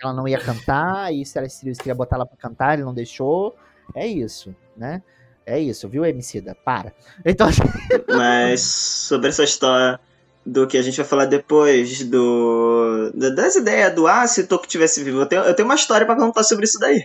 [0.00, 2.94] que ela não ia cantar, e se ela queria botar ela pra cantar, ele não
[2.94, 3.54] deixou.
[3.94, 5.02] É isso, né?
[5.44, 6.56] É isso, viu, Emicida?
[6.64, 6.92] Para.
[7.24, 7.48] Então,
[8.08, 9.98] Mas sobre essa história
[10.44, 14.68] do que a gente vai falar depois, do da- das ideias do ah, se Tolkien
[14.70, 17.04] tivesse vivo, eu tenho, eu tenho uma história pra contar sobre isso daí.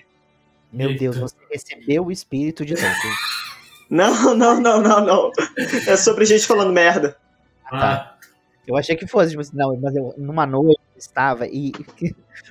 [0.71, 0.99] meu Eita.
[0.99, 3.13] Deus, você recebeu o espírito de Tolkien.
[3.89, 5.31] Não, não, não, não, não.
[5.87, 7.15] É sobre gente falando merda.
[7.71, 8.15] Ah,
[8.65, 11.71] Eu achei que fosse, tipo assim, não, mas eu, numa noite eu estava e.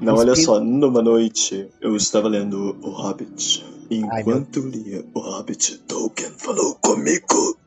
[0.01, 3.65] Não, olha espírito- só, numa noite eu estava lendo O Hobbit.
[3.91, 7.59] E enquanto eu lia O Hobbit, Tolkien falou comigo.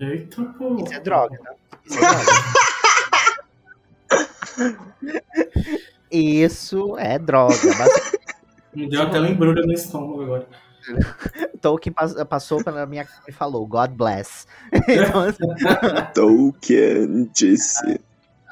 [0.00, 0.76] eita, pô.
[0.84, 1.54] Isso é droga, tá?
[6.10, 7.54] Isso é droga.
[7.76, 8.18] Basi-
[8.74, 10.46] Me deu até um embrulho no estômago agora.
[11.60, 14.46] Tolkien pas- passou pela minha cara e falou, God bless.
[14.88, 18.00] Então, assim, Tolkien disse: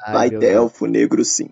[0.05, 0.53] ai, vai ter Deus.
[0.53, 1.49] elfo negro sim.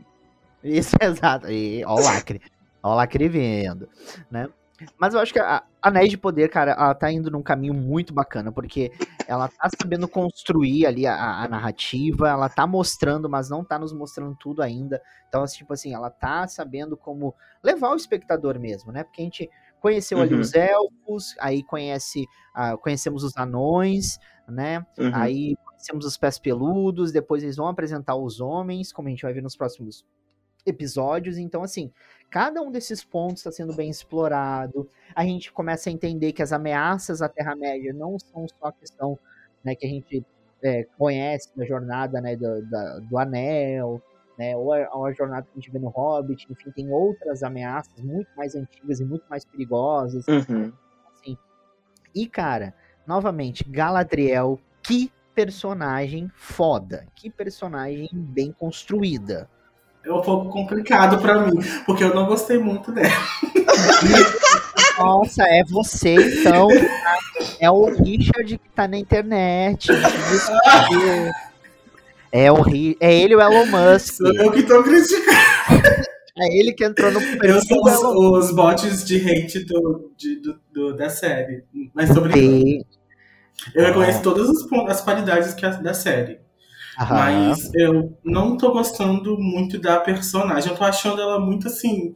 [0.63, 1.49] Isso, exato.
[1.49, 2.41] E, ó o lacre.
[2.81, 3.87] Ó o lacre vindo,
[4.29, 4.49] né?
[4.97, 8.13] Mas eu acho que a Anéis de Poder, cara, ela tá indo num caminho muito
[8.13, 8.91] bacana, porque
[9.27, 13.93] ela tá sabendo construir ali a, a narrativa, ela tá mostrando, mas não tá nos
[13.93, 15.01] mostrando tudo ainda.
[15.27, 19.03] Então, assim, tipo assim, ela tá sabendo como levar o espectador mesmo, né?
[19.03, 20.39] Porque a gente conheceu ali Uhum.
[20.39, 24.17] os elfos, aí conhece, ah, conhecemos os anões,
[24.47, 24.85] né?
[24.97, 25.11] Uhum.
[25.13, 29.33] Aí conhecemos os pés peludos, depois eles vão apresentar os homens, como a gente vai
[29.33, 30.05] ver nos próximos
[30.65, 31.37] episódios.
[31.37, 31.91] Então, assim,
[32.33, 34.89] cada um desses pontos está sendo bem explorado.
[35.13, 39.19] A gente começa a entender que as ameaças à Terra-média não são só a questão
[39.63, 40.25] né, que a gente
[40.63, 44.01] é, conhece da jornada né, do, da- do Anel,
[44.35, 46.47] né, ou, a, ou a jornada que a gente vê no Hobbit.
[46.49, 50.25] Enfim, tem outras ameaças muito mais antigas e muito mais perigosas.
[50.27, 50.73] Uhum.
[51.13, 51.37] assim.
[52.15, 52.73] E, cara,
[53.05, 57.05] novamente, Galadriel, que personagem foda.
[57.13, 59.47] Que personagem bem construída.
[60.05, 61.53] É um pouco complicado pra mim,
[61.85, 63.09] porque eu não gostei muito dela.
[64.99, 66.67] Nossa, é você, então.
[67.59, 69.87] É o Richard que tá na internet.
[72.31, 74.15] É, o Ri- é ele o Elon Musk.
[74.15, 76.03] Sou eu que tô criticando.
[76.37, 80.41] É ele que entrou no Eu sou Elon os, os bots de hate do, de-
[80.41, 81.63] do- do- da série.
[81.93, 82.85] Mas tô brincando.
[83.75, 86.39] Eu reconheço todas as, as qualidades que a- da série.
[86.99, 87.15] Aham.
[87.15, 90.71] Mas eu não tô gostando muito da personagem.
[90.71, 92.13] Eu tô achando ela muito assim.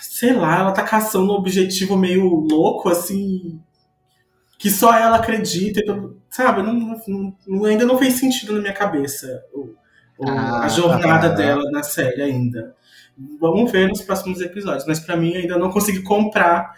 [0.00, 3.60] Sei lá, ela tá caçando um objetivo meio louco, assim.
[4.58, 5.80] Que só ela acredita.
[5.80, 6.74] Então, sabe, não,
[7.48, 9.74] não- ainda não fez sentido na minha cabeça o-
[10.18, 12.74] o- Ah, a jornada dela na série ainda.
[13.40, 14.86] Vamos ver nos próximos episódios.
[14.86, 16.72] Mas pra mim ainda não consegui comprar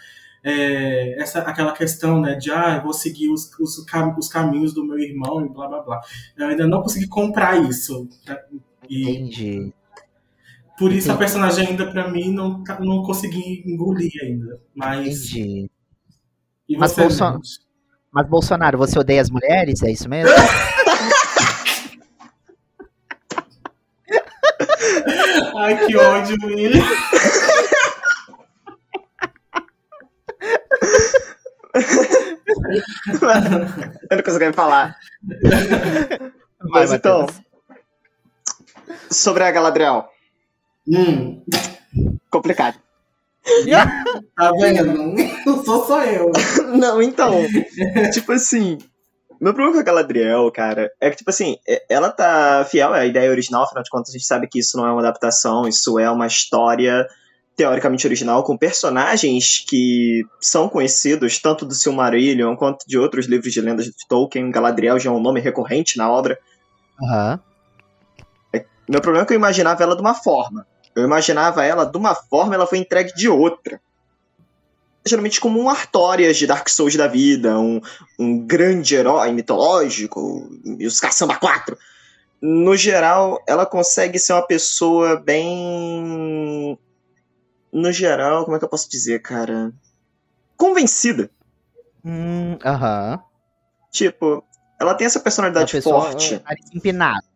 [0.45, 4.75] é, essa, aquela questão, né, de ah, eu vou seguir os, os, cam- os caminhos
[4.75, 6.01] do meu irmão e blá blá blá.
[6.37, 8.07] Eu ainda não consegui comprar isso.
[8.27, 8.39] tá?
[8.89, 9.73] E Entendi.
[10.79, 11.19] por isso a Entendi.
[11.19, 14.61] personagem ainda pra mim não, tá- não consegui engolir ainda.
[14.75, 15.31] Mas.
[15.31, 15.71] Entendi.
[16.69, 17.41] E Mas Bolson-?
[18.13, 19.83] Mas, Bolsonaro, você odeia as mulheres?
[19.83, 20.31] É isso mesmo?
[25.57, 26.85] Ai, que ódio, William.
[34.11, 34.97] Eu não consigo nem falar.
[36.71, 37.27] Mas Vai, então,
[39.11, 40.09] sobre a Galadriel.
[40.87, 41.43] Hum,
[42.31, 42.79] Complicado.
[44.37, 45.15] tá vendo?
[45.47, 46.31] Não sou só eu.
[46.77, 47.33] Não, então.
[48.13, 48.79] tipo assim.
[49.41, 53.05] Meu problema com a Galadriel, cara, é que, tipo assim, é- ela tá fiel à
[53.05, 55.99] ideia original, afinal de contas, a gente sabe que isso não é uma adaptação, isso
[55.99, 57.07] é uma história
[57.57, 63.61] teoricamente original, com personagens que são conhecidos tanto do Silmarillion quanto de outros livros de
[63.61, 64.51] lendas de Tolkien.
[64.51, 66.39] Galadriel já é um nome recorrente na obra.
[67.03, 67.41] Aham.
[68.89, 70.67] Meu problema é que eu imaginava ela de uma forma.
[70.95, 73.81] Eu imaginava ela de uma forma, ela foi entregue de outra.
[75.07, 77.81] Geralmente como um Artorias de Dark Souls da vida, um,
[78.19, 81.77] um grande herói mitológico, e os Caçamba 4.
[82.41, 86.79] No geral, ela consegue ser uma pessoa bem.
[87.75, 89.73] No geral, como é que eu posso dizer, cara?
[90.57, 91.29] Convencida.
[92.05, 93.21] Hum, Aham.
[93.91, 94.45] Tipo,
[94.81, 96.41] ela tem essa personalidade pessoa, forte.
[96.45, 97.27] nariz empinado.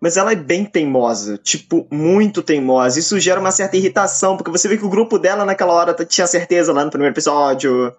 [0.00, 2.98] Mas ela é bem teimosa, tipo, muito teimosa.
[2.98, 6.26] Isso gera uma certa irritação, porque você vê que o grupo dela naquela hora tinha
[6.26, 7.92] certeza lá no primeiro episódio.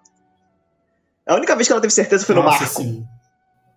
[1.26, 2.82] A única vez que ela teve certeza foi no Nossa, barco.
[2.82, 3.06] sim.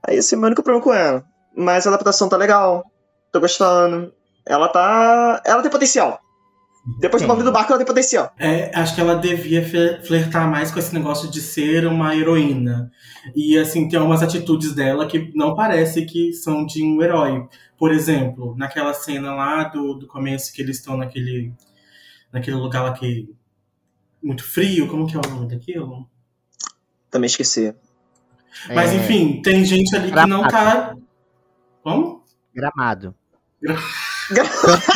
[0.07, 1.25] Aí esse é o meu único problema com ela.
[1.55, 2.85] Mas a adaptação tá legal.
[3.31, 4.13] Tô gostando.
[4.45, 5.41] Ela tá.
[5.45, 6.19] Ela tem potencial.
[6.99, 8.33] Depois do bagulho do barco, ela tem potencial.
[8.37, 12.91] É, acho que ela devia fle- flertar mais com esse negócio de ser uma heroína.
[13.33, 17.47] E, assim, tem algumas atitudes dela que não parece que são de um herói.
[17.77, 21.53] Por exemplo, naquela cena lá do, do começo que eles estão naquele,
[22.31, 23.33] naquele lugar lá que...
[24.21, 26.09] Muito frio, como que é o nome daquilo?
[27.09, 27.73] Também esqueci.
[28.67, 30.95] Mas, É, enfim, tem gente ali que não tá...
[31.81, 32.23] Como?
[32.53, 33.15] Gramado.
[33.65, 33.73] É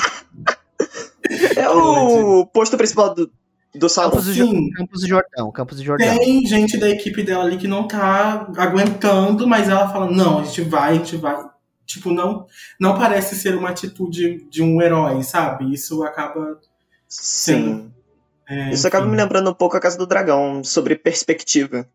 [1.78, 3.32] o posto principal do,
[3.76, 4.12] do Sauron.
[4.12, 4.70] Campos do, Sim.
[4.72, 5.52] Campos do Jordão.
[5.52, 6.18] Campos do Jordão.
[6.18, 10.44] Tem gente da equipe dela ali que não tá aguentando, mas ela fala, não, a
[10.44, 11.38] gente vai, a gente vai.
[11.86, 12.46] Tipo, não,
[12.80, 15.74] não parece ser uma atitude de um herói, sabe?
[15.74, 16.60] Isso acaba.
[17.08, 17.92] Sim.
[18.48, 21.88] é, Isso acaba me lembrando um pouco a Casa do Dragão, sobre perspectiva.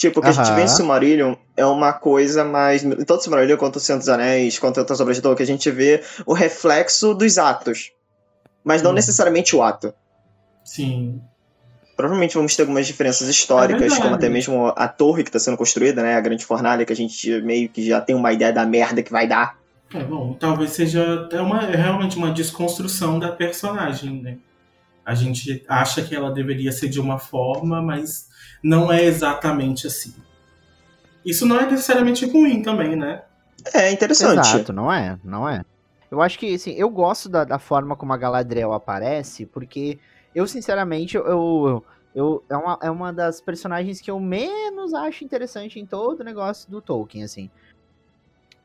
[0.00, 2.82] Tipo, o que a gente vê em Silmarillion é uma coisa mais.
[2.82, 6.02] Tanto Silmarillion quanto o Senhor dos Anéis, quanto outras obras de Tolkien, a gente vê
[6.24, 7.92] o reflexo dos atos.
[8.64, 8.94] Mas não Hum.
[8.94, 9.92] necessariamente o ato.
[10.64, 11.20] Sim.
[11.96, 15.56] Provavelmente vamos ter algumas diferenças históricas, É como até mesmo a torre que está sendo
[15.56, 16.14] construída, né?
[16.14, 19.12] A grande fornalha, que a gente meio que já tem uma ideia da merda que
[19.12, 19.58] vai dar.
[19.92, 24.38] É bom, talvez seja é uma, realmente uma desconstrução da personagem, né?
[25.04, 28.28] A gente acha que ela deveria ser de uma forma, mas
[28.62, 30.14] não é exatamente assim.
[31.24, 33.22] Isso não é necessariamente ruim também, né?
[33.74, 34.38] É interessante.
[34.38, 35.18] Exato, não é?
[35.24, 35.62] Não é.
[36.10, 40.00] Eu acho que, assim, eu gosto da, da forma como a Galadriel aparece, porque
[40.34, 45.24] eu, sinceramente, eu, eu, eu- é, uma, é uma das personagens que eu menos acho
[45.24, 47.50] interessante em todo o negócio do Tolkien, assim.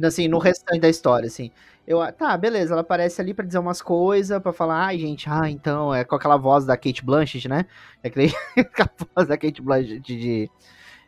[0.04, 1.52] Assim, no restante da história, assim.
[1.88, 5.50] Eu, tá, beleza, ela aparece ali pra dizer umas coisas, pra falar, ai, gente, ah,
[5.50, 7.66] então, é com aquela voz da Kate Blanchett, né?
[8.04, 8.28] É aquele,
[8.58, 10.52] aquela voz da Kate Blanchett de,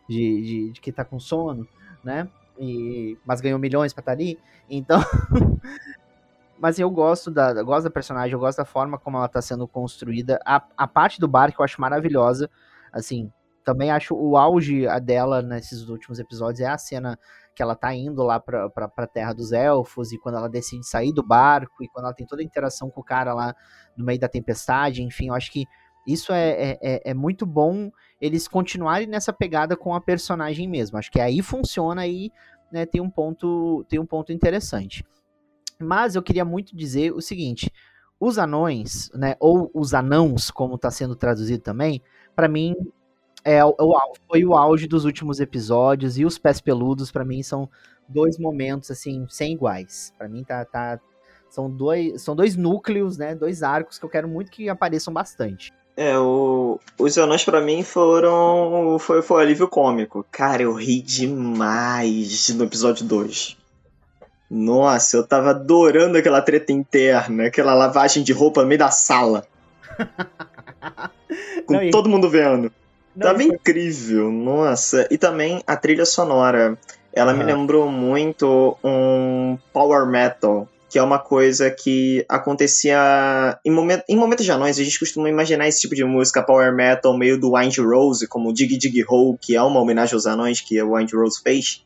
[0.09, 1.67] de, de, de- que tá com sono,
[2.03, 2.29] né?
[2.59, 4.39] E, mas ganhou milhões pra estar ali.
[4.69, 4.99] Então.
[6.59, 9.41] mas eu gosto da, eu gosto da personagem, eu gosto da forma como ela tá
[9.41, 10.39] sendo construída.
[10.45, 12.49] A, a parte do barco eu acho maravilhosa.
[12.91, 13.31] Assim,
[13.63, 17.19] também acho o auge dela nesses últimos episódios é a cena
[17.55, 20.87] que ela tá indo lá pra, pra, pra terra dos elfos e quando ela decide
[20.87, 23.53] sair do barco e quando ela tem toda a interação com o cara lá
[23.97, 25.65] no meio da tempestade, enfim, eu acho que
[26.05, 27.91] isso é, é, é- é muito bom
[28.21, 30.97] eles continuarem nessa pegada com a personagem mesmo.
[30.97, 32.31] Acho que aí funciona aí,
[32.71, 35.03] né, tem um ponto, tem um ponto interessante.
[35.81, 37.71] Mas eu queria muito dizer o seguinte:
[38.19, 42.01] os anões, né, ou os anãos, como está sendo traduzido também,
[42.35, 42.75] para mim
[43.43, 43.59] é
[44.27, 47.69] foi o auge dos últimos episódios e os pés peludos para mim são
[48.07, 50.13] dois momentos assim sem iguais.
[50.17, 50.99] Para mim tá, tá
[51.49, 55.71] são dois são dois núcleos, né, dois arcos que eu quero muito que apareçam bastante.
[55.95, 58.97] É, o, os anões pra mim foram.
[58.99, 60.23] Foi, foi um alívio cômico.
[60.31, 63.57] Cara, eu ri demais no episódio 2.
[64.49, 69.45] Nossa, eu tava adorando aquela treta interna, aquela lavagem de roupa no meio da sala.
[71.65, 72.71] Com Não, todo mundo vendo.
[73.15, 75.07] Não, Tava incrível, nossa.
[75.11, 76.77] E também a trilha sonora.
[77.11, 77.47] Ela me Ah.
[77.47, 80.67] lembrou muito um power metal.
[80.89, 84.79] que é uma coisa que acontecia em, momento, em momentos de anões.
[84.79, 88.53] A gente costuma imaginar esse tipo de música power metal meio do Wind Rose, como
[88.53, 91.83] Dig Dig Hole, que é uma homenagem aos anões que o Wind Rose fez.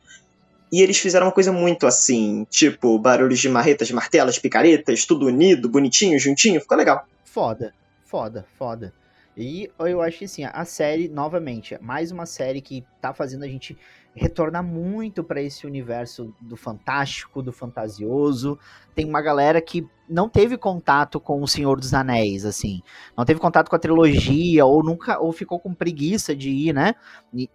[0.71, 5.67] E eles fizeram uma coisa muito assim, tipo, barulhos de marretas, martelas, picaretas, tudo unido,
[5.67, 7.05] bonitinho, juntinho, ficou legal.
[7.25, 7.73] Foda,
[8.05, 8.93] foda, foda.
[9.35, 13.43] E eu acho que assim, a série, novamente, é mais uma série que tá fazendo
[13.43, 13.77] a gente
[14.13, 18.59] retornar muito para esse universo do fantástico, do fantasioso.
[18.95, 22.81] Tem uma galera que não teve contato com o Senhor dos Anéis, assim,
[23.17, 26.95] não teve contato com a trilogia ou nunca ou ficou com preguiça de ir, né,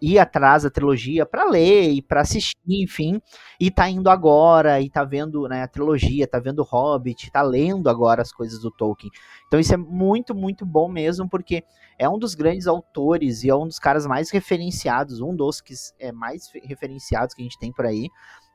[0.00, 3.20] ir atrás da trilogia para ler e para assistir, enfim,
[3.60, 7.90] e tá indo agora e tá vendo, né, a trilogia, tá vendo Hobbit, tá lendo
[7.90, 9.12] agora as coisas do Tolkien.
[9.46, 11.62] Então isso é muito, muito bom mesmo, porque
[11.98, 15.74] é um dos grandes autores e é um dos caras mais referenciados, um dos que
[15.98, 18.08] é mais referenciados que a gente tem por aí,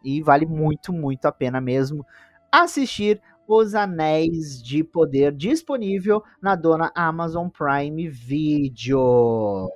[0.04, 2.04] e vale muito, muito a pena mesmo
[2.52, 9.70] assistir Os Anéis de Poder disponível na dona Amazon Prime Video.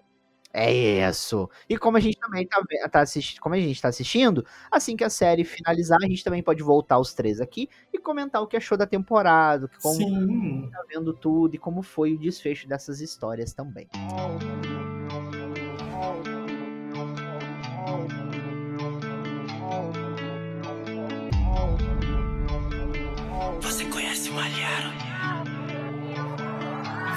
[0.58, 0.72] É
[1.10, 1.50] isso.
[1.68, 5.04] E como a gente também tá, tá assistindo, como a gente tá assistindo, assim que
[5.04, 8.56] a série finalizar, a gente também pode voltar os três aqui e comentar o que
[8.56, 10.70] achou da temporada, como Sim.
[10.72, 13.90] tá vendo tudo e como foi o desfecho dessas histórias também.
[13.92, 14.95] Você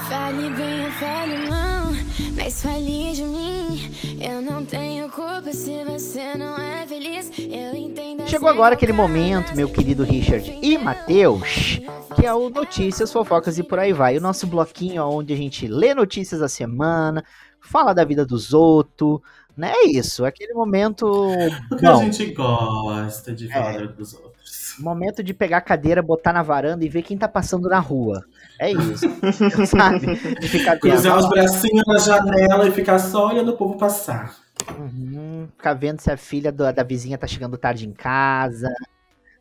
[0.08, 1.84] Fale bem ou fale mal,
[2.36, 3.90] mas fale de mim.
[4.20, 7.30] Eu não tenho culpa se você não é feliz.
[7.38, 8.28] Eu entendo.
[8.28, 11.80] Chegou agora aquele momento, meu querido Richard e Matheus,
[12.14, 14.18] que é o Notícias, Fofocas e por aí vai.
[14.18, 17.24] O nosso bloquinho onde a gente lê notícias da semana,
[17.58, 19.20] fala da vida dos outros,
[19.56, 19.72] né?
[19.74, 21.06] É isso, aquele momento.
[21.70, 23.86] Porque a Bom, gente gosta de falar É.
[23.86, 24.37] dos outros.
[24.80, 28.24] Momento de pegar a cadeira, botar na varanda e ver quem tá passando na rua.
[28.60, 29.06] É isso,
[29.66, 30.14] sabe?
[30.40, 34.34] De ficar Cruzar os bracinhos na janela e ficar só olhando o povo passar.
[34.78, 38.68] Uhum, ficar vendo se a filha do- da vizinha tá chegando tarde em casa,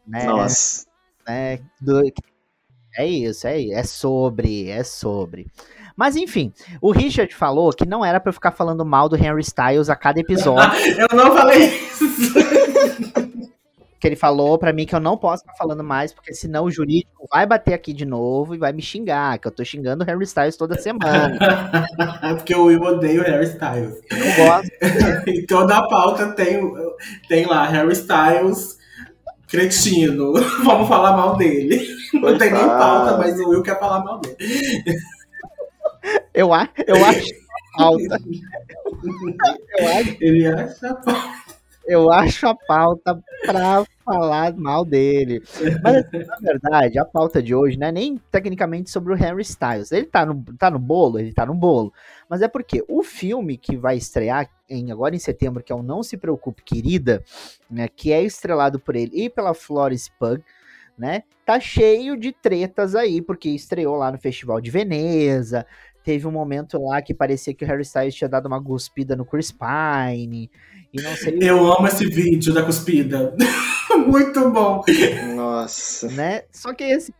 [0.07, 0.25] né?
[0.25, 0.85] Nossa.
[1.27, 1.59] né?
[1.81, 2.01] Do-
[2.97, 5.47] É isso, é, é sobre, é sobre.
[5.95, 9.41] Mas enfim, o Richard falou que não era pra eu ficar falando mal do Henry
[9.41, 10.77] Styles a cada episódio.
[10.95, 12.05] Eu não falei isso.
[13.99, 16.71] que ele falou pra mim que eu não posso ficar falando mais, porque senão o
[16.71, 20.07] jurídico vai bater aqui de novo e vai me xingar, que eu tô xingando o
[20.07, 21.37] Harry Styles toda semana.
[22.37, 23.99] Porque o Will odeia o Harry Styles.
[24.11, 24.71] Eu não gosto.
[25.27, 26.59] E toda a pauta tem,
[27.27, 28.77] tem lá, Harry Styles,
[29.47, 30.33] cretino.
[30.63, 31.85] Vamos falar mal dele.
[32.13, 34.37] Não tem nem pauta, mas o Will quer falar mal dele.
[36.33, 36.49] Eu,
[36.87, 38.19] eu acho falta.
[39.77, 41.46] Eu acho, Ele acha pauta.
[41.87, 45.41] Eu acho a pauta pra falar mal dele.
[45.81, 49.41] Mas, assim, na verdade, a pauta de hoje não é nem tecnicamente sobre o Harry
[49.41, 49.91] Styles.
[49.91, 51.93] Ele tá no, tá no bolo, ele tá no bolo.
[52.29, 55.83] Mas é porque o filme que vai estrear em, agora em setembro, que é o
[55.83, 57.23] Não Se Preocupe, Querida,
[57.69, 60.41] né, que é estrelado por ele e pela Florence Pugh,
[60.97, 65.65] né, tá cheio de tretas aí, porque estreou lá no Festival de Veneza,
[66.07, 69.25] teve um momento lá que parecia que o Harry Styles tinha dado uma cuspida no
[69.25, 70.49] Chris Pine,
[70.93, 73.35] e não sei Eu amo esse vídeo da cuspida.
[74.07, 74.81] Muito bom.
[75.35, 76.07] Nossa.
[76.07, 76.43] né?
[76.49, 77.13] Só que esse,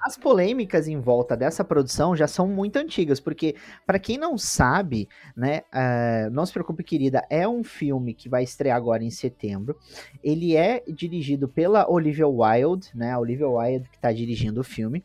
[0.00, 3.54] as polêmicas em volta dessa produção já são muito antigas, porque
[3.86, 5.06] para quem não sabe,
[5.36, 9.76] né, ah, não se preocupe, querida, é um filme que vai estrear agora em setembro.
[10.24, 13.12] Ele é dirigido pela Olivia Wilde, né?
[13.12, 15.04] A Olivia Wilde que tá dirigindo o filme.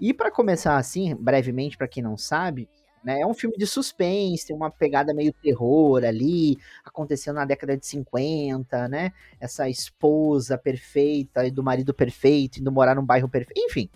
[0.00, 2.68] E para começar assim, brevemente para quem não sabe,
[3.04, 7.76] né, é um filme de suspense, tem uma pegada meio terror ali, acontecendo na década
[7.76, 9.12] de 50, né?
[9.38, 13.90] essa esposa perfeita e do marido perfeito, indo morar num bairro perfeito, enfim.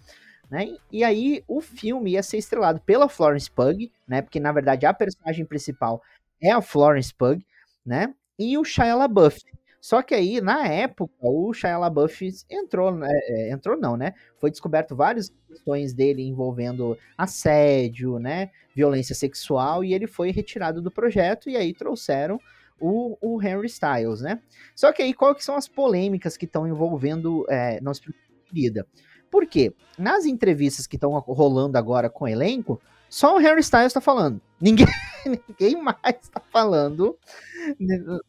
[0.51, 0.77] Né?
[0.93, 4.23] E aí o filme ia ser estrelado pela Florence Pugh, né?
[4.23, 6.03] Porque na verdade a personagem principal
[6.41, 7.39] é a Florence Pugh,
[7.85, 8.15] né?
[8.39, 9.39] E o Shia LaBeouf.
[9.81, 13.09] Só que aí, na época, o Shia LaBeouf entrou, né?
[13.29, 14.15] é, entrou não, né?
[14.39, 18.51] Foi descoberto várias questões dele envolvendo assédio, né?
[18.75, 22.41] Violência sexual, e ele foi retirado do projeto, e aí trouxeram
[22.81, 24.41] o, o Henry Styles, né?
[24.75, 28.03] Só que aí, qual que são as polêmicas que estão envolvendo é, nossa
[28.47, 28.87] querida?
[29.31, 29.75] Por quê?
[29.99, 34.41] Nas entrevistas que estão rolando agora com o elenco, só o Harry Styles tá falando.
[34.61, 34.87] Ninguém,
[35.49, 37.17] ninguém mais tá falando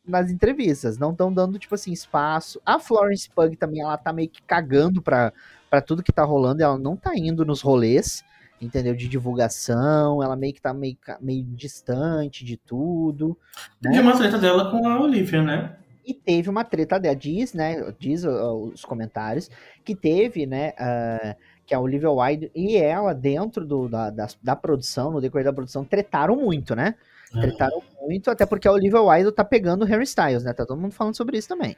[0.05, 0.97] nas entrevistas.
[0.97, 2.61] Não estão dando, tipo assim, espaço.
[2.65, 5.33] A Florence Pugh também, ela tá meio que cagando pra,
[5.69, 6.63] pra tudo que tá rolando.
[6.63, 8.23] Ela não tá indo nos rolês,
[8.61, 8.95] entendeu?
[8.95, 10.23] De divulgação.
[10.23, 13.37] Ela meio que tá meio, meio distante de tudo.
[13.81, 15.75] Tem uma treta dela com a Olivia, né?
[16.05, 17.93] E teve uma treta dela, diz, né?
[17.99, 19.49] Diz os comentários,
[19.83, 20.73] que teve, né?
[20.79, 21.35] Uh,
[21.69, 25.53] que a Olivia Wilde e ela, dentro do, da, da, da, produção, no decorrer da
[25.53, 26.95] produção, tretaram muito, né?
[27.35, 27.41] É.
[27.41, 30.51] Tretaram muito, até porque a Olivia Wilde tá pegando o Harry Styles, né?
[30.51, 31.77] Tá todo mundo falando sobre isso também.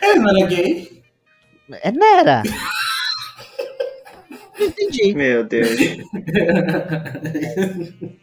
[0.00, 1.02] É, não era gay?
[1.82, 2.42] É, Nera!
[4.60, 5.12] Entendi.
[5.14, 5.70] Meu Deus.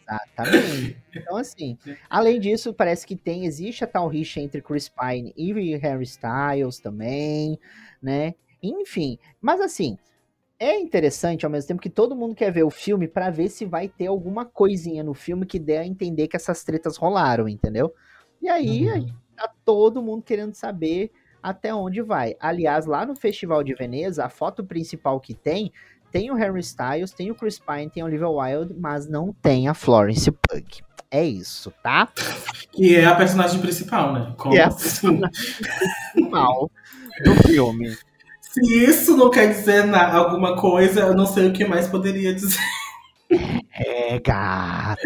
[0.07, 0.97] Exatamente.
[1.13, 1.77] Então, assim,
[2.09, 6.79] além disso, parece que tem, existe a tal rixa entre Chris Pine e Harry Styles
[6.79, 7.59] também,
[8.01, 8.35] né?
[8.61, 9.97] Enfim, mas assim,
[10.59, 13.65] é interessante ao mesmo tempo que todo mundo quer ver o filme para ver se
[13.65, 17.93] vai ter alguma coisinha no filme que dê a entender que essas tretas rolaram, entendeu?
[18.41, 19.07] E aí, uhum.
[19.35, 22.35] tá todo mundo querendo saber até onde vai.
[22.39, 25.71] Aliás, lá no Festival de Veneza, a foto principal que tem
[26.11, 29.67] tem o Harry Styles, tem o Chris Pine, tem o Olivia Wilde, mas não tem
[29.67, 30.83] a Florence Pugh.
[31.11, 32.11] É isso, tá?
[32.71, 34.33] Que é a personagem principal, né?
[34.37, 35.21] Como é a assim?
[36.13, 36.69] principal
[37.23, 37.95] do filme.
[38.49, 42.33] Se isso não quer dizer na, alguma coisa, eu não sei o que mais poderia
[42.33, 42.59] dizer.
[43.71, 45.01] É, gato.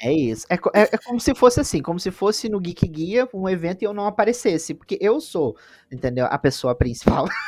[0.00, 0.46] É isso.
[0.48, 3.82] É, é, é, como se fosse assim, como se fosse no Geek Guia um evento
[3.82, 5.54] e eu não aparecesse, porque eu sou,
[5.92, 6.26] entendeu?
[6.30, 7.26] A pessoa principal.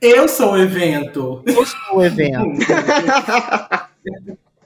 [0.00, 1.42] Eu sou o evento.
[1.44, 2.58] Eu sou o evento.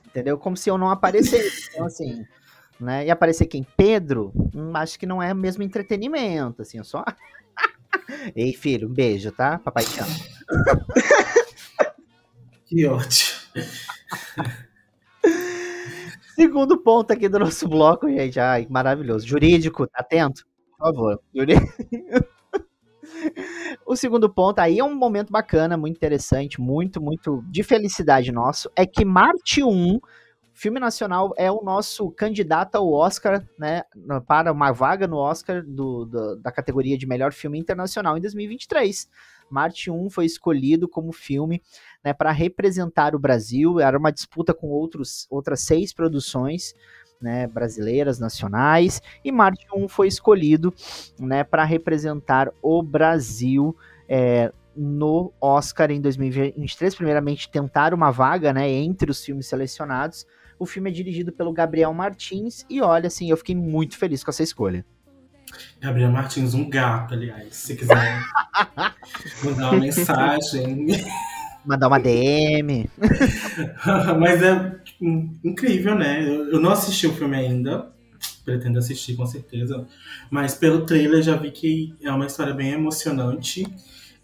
[0.07, 0.39] Entendeu?
[0.39, 1.71] Como se eu não aparecesse.
[1.73, 2.25] Então, assim,
[2.81, 3.07] né?
[3.07, 3.67] E aparecer quem?
[3.77, 4.33] Pedro?
[4.55, 7.05] Hum, acho que não é mesmo entretenimento, assim, eu só.
[8.35, 9.59] Ei, filho, um beijo, tá?
[9.59, 10.11] Papai te ama.
[12.67, 13.41] que ótimo.
[16.35, 18.39] Segundo ponto aqui do nosso bloco, gente.
[18.39, 19.27] Ai, maravilhoso.
[19.27, 20.47] Jurídico, tá atento?
[20.71, 21.21] Por favor.
[21.35, 21.67] Jurídico.
[23.87, 28.71] o segundo ponto, aí é um momento bacana, muito interessante, muito, muito de felicidade nosso,
[28.77, 29.99] é que Marte 1,
[30.57, 33.83] filme nacional, é o nosso candidato ao Oscar, né,
[34.27, 39.07] para uma vaga no Oscar do, do, da categoria de melhor filme internacional em 2023.
[39.51, 41.63] Marte 1 foi escolhido como filme
[42.03, 46.75] né, para representar o Brasil, era uma disputa com outros, outras seis produções,
[47.21, 50.73] né, brasileiras, nacionais, e Marte 1 foi escolhido
[51.19, 53.77] né, para representar o Brasil
[54.09, 56.95] é, no Oscar em 2023.
[56.95, 60.27] Primeiramente, tentar uma vaga né, entre os filmes selecionados.
[60.59, 64.31] O filme é dirigido pelo Gabriel Martins, e olha, assim, eu fiquei muito feliz com
[64.31, 64.85] essa escolha.
[65.81, 68.23] Gabriel Martins, um gato, aliás, se quiser
[69.45, 70.87] mandar uma mensagem.
[71.65, 72.89] Mandar uma DM.
[74.21, 74.73] Mas é
[75.45, 76.25] incrível, né?
[76.25, 77.91] Eu não assisti o filme ainda.
[78.45, 79.87] Pretendo assistir com certeza.
[80.31, 83.67] Mas pelo trailer já vi que é uma história bem emocionante.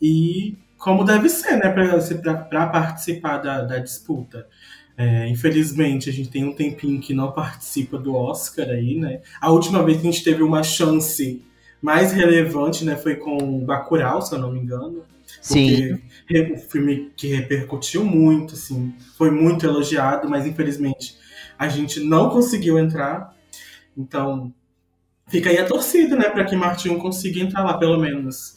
[0.01, 1.69] E como deve ser, né?
[1.69, 4.47] Para participar da, da disputa.
[4.97, 9.23] É, infelizmente, a gente tem um tempinho que não participa do Oscar aí, né?
[9.41, 11.43] A última vez que a gente teve uma chance
[11.81, 15.05] mais relevante, né, foi com Bacurau, se eu não me engano.
[15.41, 15.99] Sim.
[16.31, 21.17] Um filme que repercutiu muito, assim, foi muito elogiado, mas infelizmente
[21.59, 23.35] a gente não conseguiu entrar.
[23.97, 24.55] Então,
[25.27, 28.57] fica aí a torcida, né, para que Martinho consiga entrar lá, pelo menos.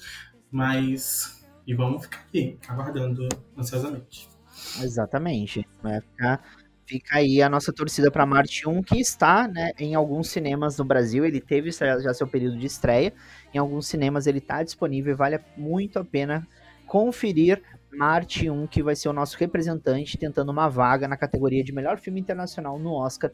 [0.51, 3.27] Mas, e vamos ficar aqui, aguardando
[3.57, 4.34] ansiosamente.
[4.73, 5.67] Exatamente.
[5.81, 6.43] Vai ficar,
[6.85, 10.85] fica aí a nossa torcida para Marte 1, que está né, em alguns cinemas no
[10.85, 11.25] Brasil.
[11.25, 13.13] Ele teve já seu período de estreia.
[13.53, 16.45] Em alguns cinemas ele está disponível e vale muito a pena
[16.87, 17.61] conferir
[17.93, 21.97] Marte 1, que vai ser o nosso representante tentando uma vaga na categoria de melhor
[21.97, 23.31] filme internacional no Oscar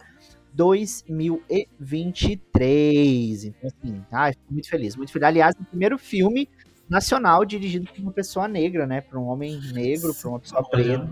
[0.54, 3.46] 2023.
[3.46, 5.28] Então, assim, ai, muito feliz, muito feliz.
[5.28, 6.48] Aliás, o primeiro filme
[6.92, 9.00] nacional dirigido por uma pessoa negra, né?
[9.00, 11.10] Por um homem negro, por uma pessoa preta,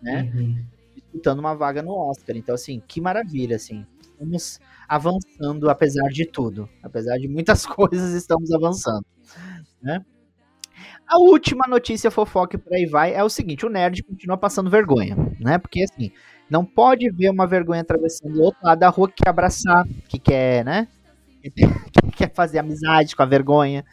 [0.00, 0.30] né?
[0.32, 0.64] Uhum.
[0.94, 2.36] Disputando uma vaga no Oscar.
[2.36, 3.84] Então, assim, que maravilha, assim.
[4.00, 6.68] Estamos avançando apesar de tudo.
[6.80, 9.04] Apesar de muitas coisas, estamos avançando,
[9.82, 10.04] né?
[11.04, 14.70] A última notícia fofoca e por aí vai é o seguinte: o nerd continua passando
[14.70, 15.58] vergonha, né?
[15.58, 16.12] Porque assim,
[16.48, 20.18] não pode ver uma vergonha atravessando o outro lado da rua que quer abraçar, que
[20.18, 20.86] quer, né?
[21.92, 23.84] Que quer fazer amizade com a vergonha.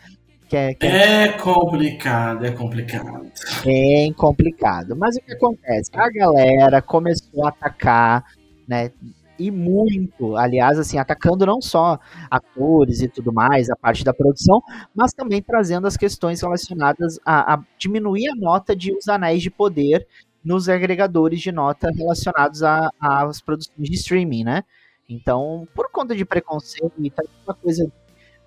[0.48, 1.28] Quer, quer...
[1.28, 3.32] É complicado, é complicado.
[3.64, 4.96] Bem complicado.
[4.96, 5.90] Mas o que acontece?
[5.94, 8.24] A galera começou a atacar,
[8.68, 8.92] né?
[9.38, 14.62] e muito, aliás, assim, atacando não só atores e tudo mais, a parte da produção,
[14.94, 19.52] mas também trazendo as questões relacionadas a, a diminuir a nota de os anéis de
[19.52, 20.08] poder
[20.44, 24.64] nos agregadores de nota relacionados às produções de streaming, né?
[25.10, 27.92] Então, por conta de preconceito e tal, uma coisa.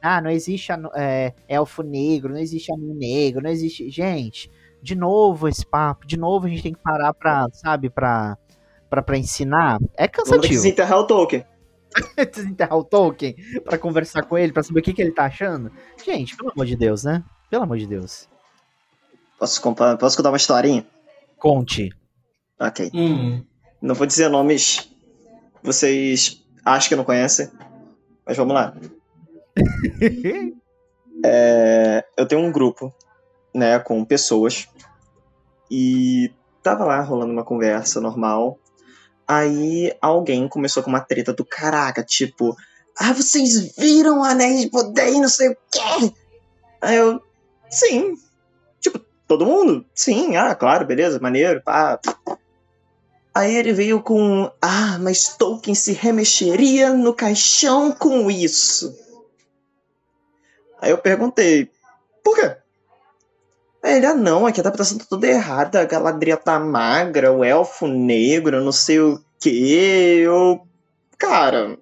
[0.03, 3.91] Ah, não existe é, elfo negro, não existe anão negro, não existe.
[3.91, 4.51] Gente,
[4.83, 8.37] de novo esse papo, de novo a gente tem que parar pra, sabe, pra
[8.89, 10.43] pra, pra ensinar, é cansativo.
[10.43, 11.45] Vamos desenterrar o Tolkien.
[12.33, 13.35] Desenterrar o Tolkien
[13.65, 15.71] pra conversar com ele, pra saber o que, que ele tá achando.
[16.05, 17.25] Gente, pelo amor de Deus, né?
[17.51, 18.29] Pelo amor de Deus.
[19.39, 20.87] Posso, contar, posso contar uma historinha?
[21.39, 21.91] Conte.
[22.61, 22.91] Ok.
[22.93, 23.45] Hum.
[23.81, 24.91] Não vou dizer nomes.
[25.63, 27.49] Vocês acham que não conhecem.
[28.27, 28.75] Mas vamos lá.
[31.25, 32.95] É, eu tenho um grupo,
[33.53, 34.69] né, com pessoas.
[35.71, 36.33] E
[36.63, 38.59] tava lá rolando uma conversa normal.
[39.27, 42.57] Aí alguém começou com uma treta do caraca, tipo,
[42.99, 46.13] ah, vocês viram Anéis de Poder e não sei o quê?
[46.81, 47.21] Aí eu,
[47.69, 48.15] sim.
[48.81, 49.85] Tipo, todo mundo?
[49.95, 52.01] Sim, ah, claro, beleza, maneiro, pá.
[53.35, 59.08] Aí ele veio com, ah, mas Tolkien se remexeria no caixão com isso.
[60.81, 61.71] Aí eu perguntei,
[62.23, 62.57] por quê?
[63.83, 67.45] Aí ele, ah não, que a adaptação tá toda errada, a Galadriel tá magra, o
[67.45, 70.23] elfo negro, não sei o quê.
[70.25, 70.61] Eu,
[71.17, 71.79] cara,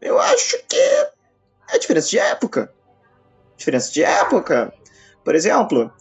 [0.00, 2.72] eu acho que é diferença de época.
[3.56, 4.72] Diferença de época.
[5.24, 5.92] Por exemplo,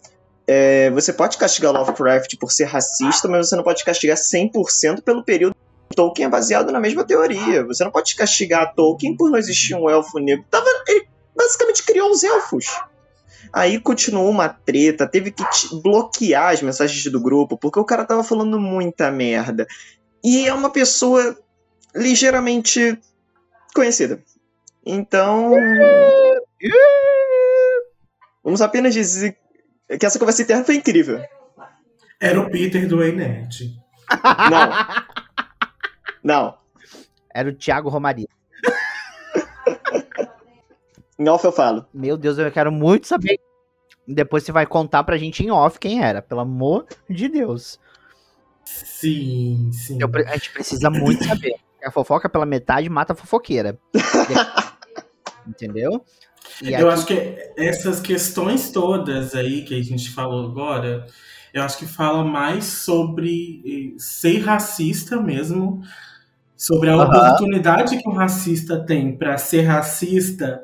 [0.48, 5.24] é, você pode castigar Lovecraft por ser racista, mas você não pode castigar 100% pelo
[5.24, 5.56] período.
[5.96, 7.66] Tolkien é baseado na mesma teoria.
[7.66, 10.46] Você não pode castigar Tolkien por não existir um elfo negro.
[10.50, 11.08] Tava, ele
[11.42, 12.66] basicamente criou os elfos.
[13.54, 15.44] Aí continuou uma treta, teve que
[15.82, 19.68] bloquear as mensagens do grupo, porque o cara tava falando muita merda.
[20.24, 21.38] E é uma pessoa
[21.96, 22.98] ligeiramente
[23.74, 24.24] conhecida.
[24.86, 25.52] Então.
[28.44, 29.38] Vamos apenas dizer
[30.00, 31.22] que essa conversa interna foi incrível.
[32.20, 33.76] Era o Peter do Einerd.
[34.50, 34.70] Não.
[36.24, 36.58] Não.
[37.34, 38.28] Era o Thiago Romaria.
[41.22, 41.86] Em off eu falo.
[41.94, 43.40] Meu Deus, eu quero muito saber.
[44.08, 47.80] Depois você vai contar pra gente em off quem era, pelo amor de Deus.
[48.66, 50.00] Sim, sim.
[50.02, 51.54] Eu a gente precisa muito saber.
[51.86, 53.78] A fofoca pela metade mata a fofoqueira.
[55.48, 56.04] Entendeu?
[56.60, 61.06] E Eu aqui- acho que essas questões todas aí que a gente falou agora,
[61.54, 65.82] eu acho que fala mais sobre eh, ser racista mesmo,
[66.58, 67.06] sobre a Aham.
[67.06, 70.62] oportunidade que o racista tem para ser racista,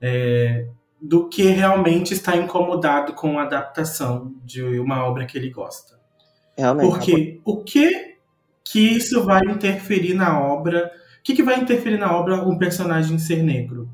[0.00, 0.68] eh,
[1.00, 5.98] do que realmente estar incomodado com a adaptação de uma obra que ele gosta.
[6.56, 6.90] Realmente.
[6.90, 8.16] Porque o que
[8.64, 10.92] que isso vai interferir na obra?
[11.20, 13.88] O que, que vai interferir na obra um personagem ser negro?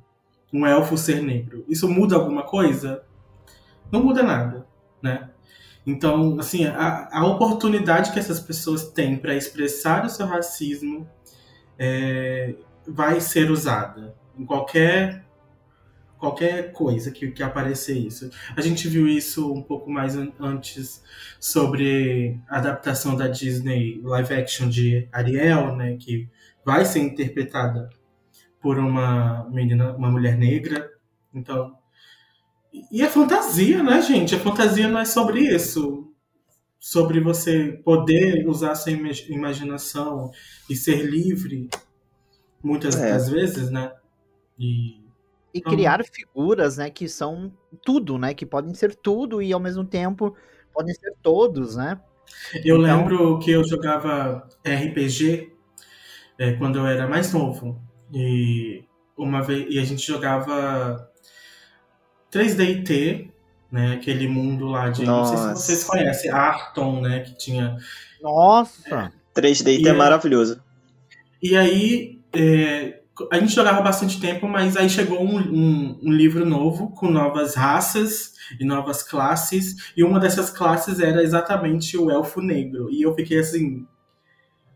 [0.53, 1.65] Um elfo ser negro?
[1.69, 3.03] Isso muda alguma coisa?
[3.91, 4.67] Não muda nada,
[5.03, 5.29] né?
[5.87, 11.09] Então, assim, a, a oportunidade que essas pessoas têm para expressar o seu racismo
[11.79, 12.55] é,
[12.87, 15.25] vai ser usada em qualquer
[16.23, 18.31] qualquer coisa que, que aparecer isso.
[18.57, 21.03] A gente viu isso um pouco mais an- antes
[21.41, 26.29] sobre a adaptação da Disney live action de Ariel, né, que
[26.65, 27.91] vai ser interpretada
[28.61, 30.89] por uma menina, uma mulher negra.
[31.35, 31.77] Então,
[32.91, 34.35] e é fantasia, né, gente?
[34.35, 36.09] A fantasia não é sobre isso.
[36.81, 40.31] Sobre você poder usar sua ima- imaginação
[40.71, 41.69] e ser livre,
[42.63, 43.13] muitas É.
[43.13, 43.93] das vezes, né?
[44.59, 45.02] E
[45.55, 47.53] E criar figuras, né, que são
[47.85, 48.33] tudo, né?
[48.33, 50.35] Que podem ser tudo e ao mesmo tempo
[50.73, 52.01] podem ser todos, né?
[52.65, 55.53] Eu Então- lembro que eu jogava RPG
[56.39, 57.79] é, quando eu era mais novo.
[58.15, 58.85] E
[59.17, 61.11] uma vez e a gente jogava
[62.31, 63.31] 3DT,
[63.71, 63.95] né?
[63.95, 65.05] Aquele mundo lá de.
[65.05, 65.55] Não sei se Nossa.
[65.57, 67.21] vocês conhecem, Arton, né?
[67.21, 67.77] Que tinha.
[68.23, 69.13] Nossa!
[69.35, 70.63] 3D E é é- maravilhoso.
[71.43, 76.45] E aí é, a gente jogava bastante tempo, mas aí chegou um, um- um livro
[76.47, 82.41] novo com novas raças e novas classes, e uma dessas classes era exatamente o elfo
[82.41, 82.91] negro.
[82.91, 83.87] E eu fiquei assim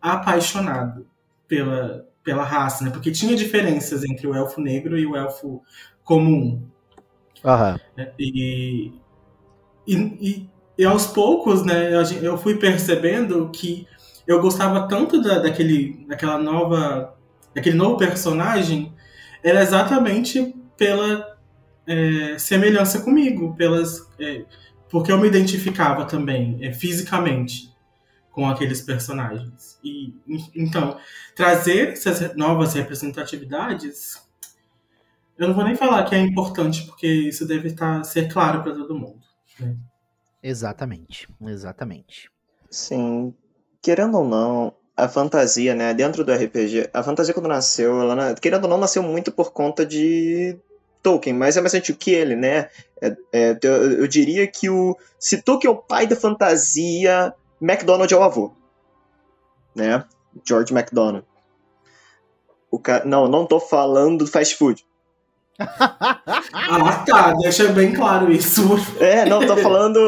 [0.01, 1.07] apaixonado
[1.49, 2.91] pela, pela raça, né?
[2.91, 5.63] Porque tinha diferenças entre o elfo negro e o elfo
[6.05, 6.63] comum.
[7.45, 7.79] Aham.
[7.97, 8.13] né?
[8.19, 8.93] E,
[9.87, 11.91] e, e, e aos poucos, né,
[12.23, 13.87] eu fui percebendo que
[14.27, 17.16] eu gostava tanto da, daquele, daquela nova,
[17.57, 18.95] daquele novo personagem,
[19.43, 21.37] era exatamente pela
[21.87, 24.45] é, semelhança comigo, pelas, é,
[24.91, 27.75] porque eu me identificava também é, fisicamente
[28.31, 29.79] com aqueles personagens.
[29.83, 30.99] E en- então
[31.35, 34.25] trazer essas novas representatividades
[35.39, 38.73] eu não vou nem falar que é importante, porque isso deve estar, ser claro para
[38.75, 39.21] todo mundo.
[40.43, 41.29] Exatamente.
[41.43, 42.31] Exatamente.
[42.71, 43.35] Sim.
[43.83, 48.65] Querendo ou não, a fantasia, né, dentro do RPG, a fantasia quando nasceu, ela, querendo
[48.65, 50.57] ou não, nasceu muito por conta de
[51.03, 52.69] Tolkien, mas é mais antigo que ele, né?
[53.01, 54.97] É- é, eu, eu diria que o.
[55.19, 58.53] Se Tolkien é o pai da fantasia, MacDonald é o avô.
[59.75, 60.03] Né?
[60.45, 61.25] George MacDonald.
[62.71, 63.05] O ca...
[63.05, 64.85] Não, não tô falando do fast food.
[66.69, 68.63] Ah, tá, deixa bem claro isso.
[68.99, 69.99] É, não, tô falando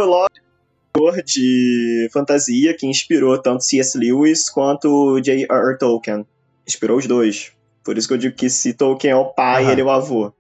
[0.99, 3.97] logo de fantasia que inspirou tanto C.S.
[3.97, 5.79] Lewis quanto J.R.R.
[5.79, 6.27] Tolkien.
[6.67, 7.53] Inspirou os dois.
[7.85, 9.73] Por isso que eu digo que se Tolkien é o pai, Aham.
[9.73, 10.33] ele é o avô.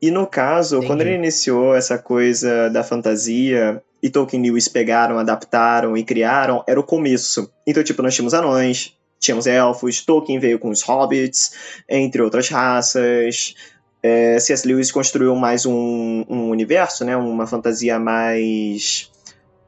[0.00, 0.86] E no caso, Entendi.
[0.86, 6.64] quando ele iniciou essa coisa da fantasia, e Tolkien e Lewis pegaram, adaptaram e criaram,
[6.66, 7.50] era o começo.
[7.66, 11.52] Então, tipo, nós tínhamos anões, tínhamos elfos, Tolkien veio com os hobbits,
[11.88, 13.54] entre outras raças.
[14.02, 14.66] É, C.S.
[14.66, 17.14] Lewis construiu mais um, um universo, né?
[17.16, 19.10] Uma fantasia mais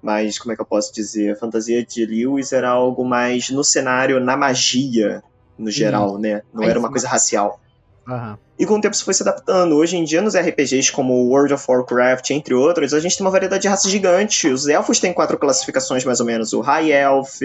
[0.02, 1.32] mais, como é que eu posso dizer?
[1.32, 5.22] A fantasia de Lewis era algo mais no cenário, na magia,
[5.56, 6.42] no geral, né?
[6.52, 7.60] Não era uma coisa racial.
[8.06, 8.38] Aham.
[8.58, 9.74] E com o tempo isso foi se adaptando.
[9.74, 13.30] Hoje em dia, nos RPGs como World of Warcraft, entre outros, a gente tem uma
[13.30, 14.48] variedade de raças gigante.
[14.48, 16.52] Os elfos têm quatro classificações, mais ou menos.
[16.52, 17.40] O High Elf,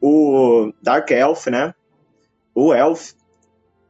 [0.00, 1.74] o Dark Elf, né?
[2.54, 3.12] O Elf.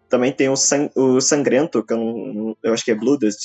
[0.08, 3.36] Também tem o, san o Sangrento, que eu, não, eu acho que é Blooded.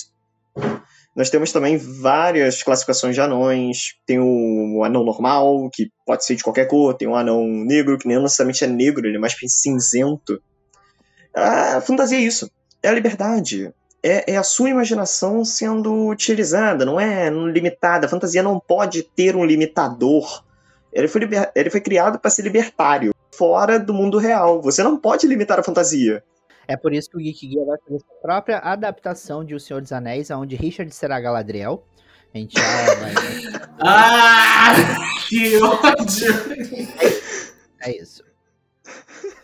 [1.20, 3.95] Nós temos também várias classificações de anões.
[4.05, 6.93] Tem o anão normal, que pode ser de qualquer cor.
[6.93, 10.41] Tem o anão negro, que nem necessariamente é negro, ele é mais cinzento.
[11.36, 12.49] A fantasia é isso.
[12.82, 13.70] É a liberdade.
[14.01, 18.05] É, é a sua imaginação sendo utilizada, não é limitada.
[18.05, 20.45] A fantasia não pode ter um limitador.
[20.93, 24.61] Ele foi, liber- ele foi criado para ser libertário, fora do mundo real.
[24.61, 26.24] Você não pode limitar a fantasia.
[26.70, 29.82] É por isso que o Geek Guia vai fazer sua própria adaptação de O Senhor
[29.82, 31.84] dos Anéis, onde Richard será Galadriel.
[32.32, 33.13] A gente já vai.
[33.82, 34.76] Ah,
[35.30, 36.34] que ódio!
[37.82, 38.24] É isso.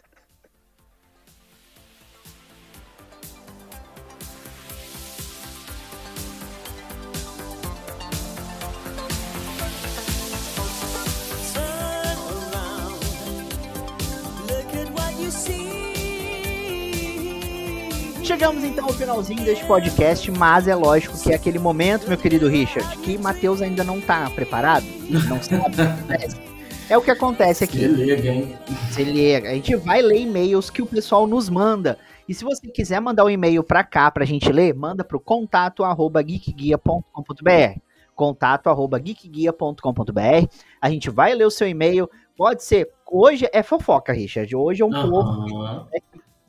[18.26, 22.48] Chegamos então ao finalzinho deste podcast, mas é lógico que é aquele momento, meu querido
[22.48, 26.36] Richard, que Matheus ainda não tá preparado, não sabe o que acontece.
[26.88, 27.80] É o que acontece aqui.
[27.88, 28.56] liga, hein?
[28.92, 31.98] Se liga, a gente vai ler e-mails que o pessoal nos manda.
[32.30, 35.84] E se você quiser mandar um e-mail pra cá pra gente ler, manda pro contato
[35.84, 37.80] arroba geekguia.com.br
[38.14, 40.48] contato arroba geekguia.com.br
[40.80, 42.08] A gente vai ler o seu e-mail.
[42.38, 42.92] Pode ser.
[43.12, 44.56] Hoje é fofoca, Richard.
[44.56, 45.88] Hoje é um pouco Aham.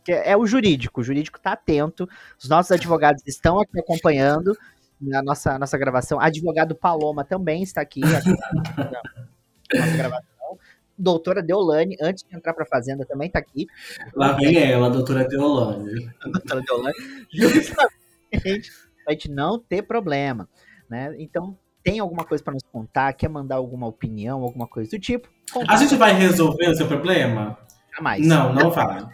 [0.06, 1.00] Que é é o jurídico.
[1.00, 2.08] O jurídico tá atento.
[2.38, 4.56] Os nossos advogados estão aqui acompanhando
[5.00, 6.20] na nossa, nossa gravação.
[6.20, 8.00] Advogado Paloma também está aqui.
[8.04, 10.58] aqui na nossa gravação.
[10.96, 13.66] Doutora Deolane, antes de entrar para a Fazenda, também está aqui.
[14.14, 16.08] Lá vem ela, a doutora Deolane.
[16.22, 16.94] Doutora Deolane,
[17.30, 18.70] justamente
[19.04, 20.48] pra gente não ter problema.
[20.88, 21.14] Né?
[21.18, 23.12] Então, tem alguma coisa para nos contar?
[23.12, 25.28] Quer mandar alguma opinião, alguma coisa do tipo?
[25.50, 27.58] A Contato gente vai resolver o seu problema?
[27.96, 28.26] jamais.
[28.26, 29.04] Não, não vai.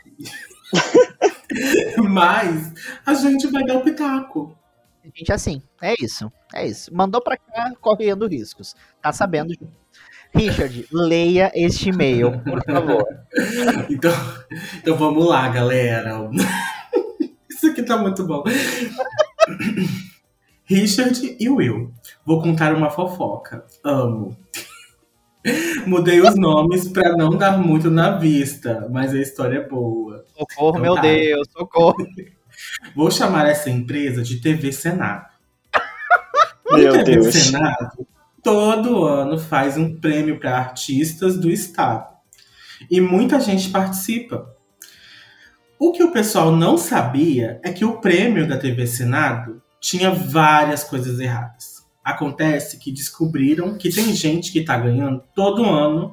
[2.09, 2.73] Mas
[3.07, 4.57] a gente vai dar o pitaco.
[5.05, 6.31] Gente, assim, é isso.
[6.55, 6.95] É isso.
[6.95, 8.75] Mandou pra cá, correndo riscos.
[9.01, 9.55] Tá sabendo.
[10.35, 13.05] Richard, leia este e-mail, por favor.
[13.91, 14.13] Então,
[14.77, 16.29] então vamos lá, galera.
[17.49, 18.45] Isso aqui tá muito bom.
[20.65, 21.93] Richard e Will.
[22.25, 23.65] Vou contar uma fofoca.
[23.85, 24.37] Amo.
[25.87, 30.25] Mudei os nomes pra não dar muito na vista, mas a história é boa.
[30.39, 31.03] Socorro, Então meu tá.
[31.03, 32.07] Deus, socorro.
[32.95, 35.27] Vou chamar essa empresa de TV Senado.
[36.71, 37.35] Meu TV Deus.
[37.35, 38.07] Senado
[38.43, 42.13] todo ano faz um prêmio para artistas do estado.
[42.91, 44.53] E muita gente participa.
[45.79, 50.83] O que o pessoal não sabia é que o prêmio da TV Senado tinha várias
[50.85, 51.72] coisas erradas.
[52.05, 56.11] Acontece que descobriram que tem gente que tá ganhando todo ano,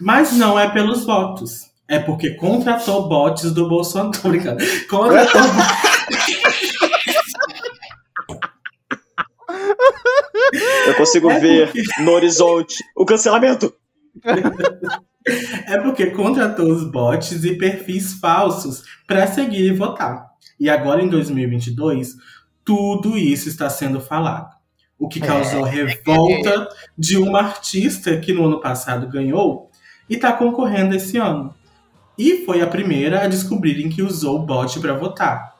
[0.00, 1.66] mas não é pelos votos.
[1.88, 4.18] É porque contratou bots do Bolsonaro.
[4.88, 5.40] Contratou
[10.86, 13.72] Eu consigo É ver porque- no horizonte o cancelamento.
[15.66, 20.24] É porque contratou os bots e perfis falsos para seguir e votar.
[20.60, 22.10] E agora em 2022,
[22.64, 24.54] tudo isso está sendo falado.
[24.98, 29.70] O que causou revolta de uma artista que no ano passado ganhou
[30.08, 31.54] e está concorrendo esse ano.
[32.18, 35.54] E foi a primeira a descobrirem que usou o bot para votar.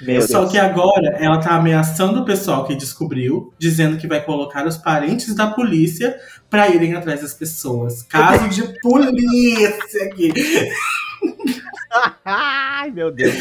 [0.00, 0.52] Meu Só Deus.
[0.52, 5.34] que agora ela tá ameaçando o pessoal que descobriu, dizendo que vai colocar os parentes
[5.34, 6.16] da polícia
[6.48, 8.02] pra irem atrás das pessoas.
[8.02, 10.32] Caso de polícia aqui.
[12.24, 13.34] Ai, meu Deus.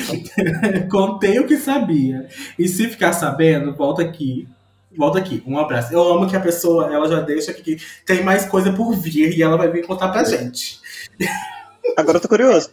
[0.89, 2.27] Contei o que sabia.
[2.57, 4.47] E se ficar sabendo, volta aqui.
[4.97, 5.43] Volta aqui.
[5.45, 5.93] Um abraço.
[5.93, 9.43] Eu amo que a pessoa, ela já deixa que tem mais coisa por vir e
[9.43, 10.79] ela vai vir contar pra gente.
[11.95, 12.71] Agora eu tô curioso.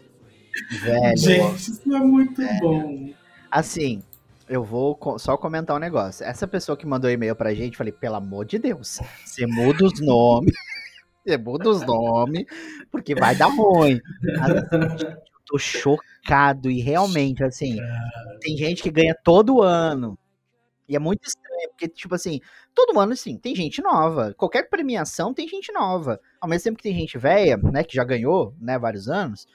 [0.83, 3.11] Velho, Gente, isso é muito bom.
[3.51, 4.03] assim,
[4.49, 6.25] eu vou co- só comentar um negócio.
[6.25, 10.01] Essa pessoa que mandou e-mail pra gente, falei, pelo amor de Deus, você muda os
[10.01, 10.55] nomes.
[11.27, 12.45] Você muda os nomes,
[12.93, 13.99] porque vai dar ruim.
[14.43, 14.53] Assim,
[15.07, 15.16] eu
[15.47, 17.79] tô chocado e realmente, assim,
[18.43, 20.18] tem gente que ganha todo ano.
[20.89, 22.41] E é muito estranho, porque, tipo assim,
[22.74, 24.35] todo ano, assim, tem gente nova.
[24.35, 26.20] Qualquer premiação tem gente nova.
[26.41, 29.47] Ao mesmo tempo que tem gente velha, né, que já ganhou, né, vários anos,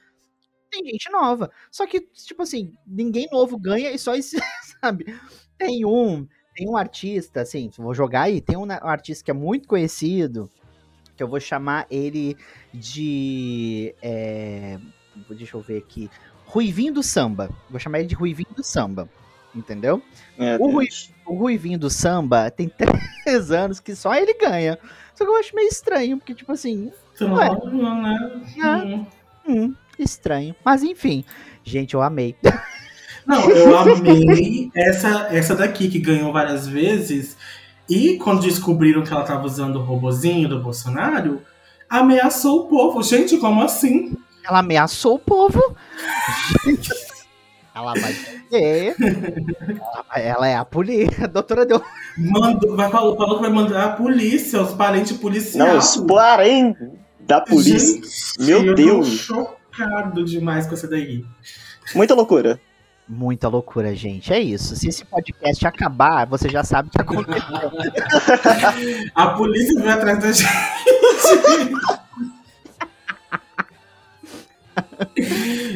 [0.71, 1.51] tem gente nova.
[1.71, 4.37] Só que, tipo assim, ninguém novo ganha e só esse,
[4.81, 5.15] sabe?
[5.57, 9.67] Tem um, tem um artista, assim, vou jogar aí, tem um, artista que é muito
[9.67, 10.49] conhecido,
[11.15, 12.35] que eu vou chamar ele
[12.73, 13.93] de.
[14.01, 14.79] é,
[15.29, 16.09] deixa eu ver aqui.
[16.45, 17.49] Ruivinho do Samba.
[17.69, 19.07] Vou chamar ele de Ruivinho do Samba.
[19.55, 20.01] Entendeu?
[20.37, 20.87] É, O Rui-.
[21.25, 22.69] O Ruivinho do Samba tem
[23.23, 24.77] três anos que só ele ganha.
[25.15, 27.49] Só que eu acho meio estranho, porque, tipo assim, Então, Ué.
[27.71, 28.41] né?
[28.63, 28.77] Ah.
[28.85, 29.05] Hum.
[29.47, 30.55] hum, estranho.
[30.63, 31.23] Mas enfim,
[31.63, 32.35] gente, eu amei.
[33.27, 37.35] Não, eu amei essa, essa daqui que ganhou várias vezes.
[37.87, 41.41] E quando descobriram que ela tava usando o robozinho do Bolsonaro,
[41.89, 43.01] ameaçou o povo.
[43.03, 44.15] Gente, como assim?
[44.43, 45.61] Ela ameaçou o povo.
[47.79, 48.15] ela vai.
[50.15, 51.25] Ela, é a polícia.
[51.25, 51.81] A doutora deu.
[52.17, 55.55] Mandou, vai, falou, falou que vai mandar a polícia, os parentes policiais.
[55.55, 58.01] Não, os parentes da polícia.
[58.01, 59.27] Gente, Meu eu Deus.
[59.27, 61.23] Tô chocado demais com essa daí.
[61.95, 62.59] Muita loucura.
[63.07, 64.31] Muita loucura, gente.
[64.31, 64.75] É isso.
[64.75, 67.41] Se esse podcast acabar, você já sabe o que aconteceu.
[69.15, 70.49] A polícia veio atrás da gente.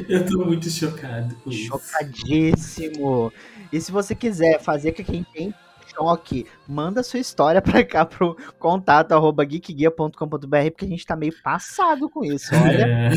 [0.10, 1.68] Eu tô muito chocado com isso.
[1.68, 3.32] Chocadíssimo.
[3.72, 5.54] E se você quiser fazer com que quem tem
[5.96, 11.34] choque, manda sua história pra cá pro contato arroba geekguia.com.br, porque a gente tá meio
[11.44, 12.50] passado com isso.
[12.56, 13.12] Olha,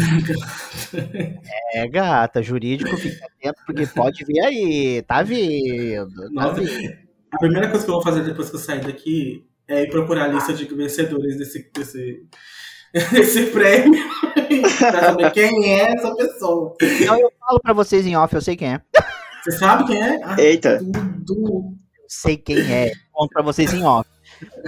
[1.72, 1.82] É.
[1.82, 5.02] é gata, jurídico, fica atento, porque pode vir aí.
[5.02, 6.32] Tá vindo.
[6.34, 7.06] Tá vindo.
[7.32, 10.24] A primeira coisa que eu vou fazer depois que eu sair daqui é ir procurar
[10.24, 12.24] a lista de vencedores desse, desse,
[13.12, 14.00] desse prêmio
[14.78, 16.74] pra saber quem é essa pessoa.
[16.80, 18.80] Então eu falo pra vocês em off, eu sei quem é.
[19.42, 20.20] Você sabe quem é?
[20.24, 20.78] Ah, Eita.
[20.82, 21.74] Dudu.
[21.98, 22.92] Eu sei quem é.
[23.12, 24.08] Conto pra vocês em off.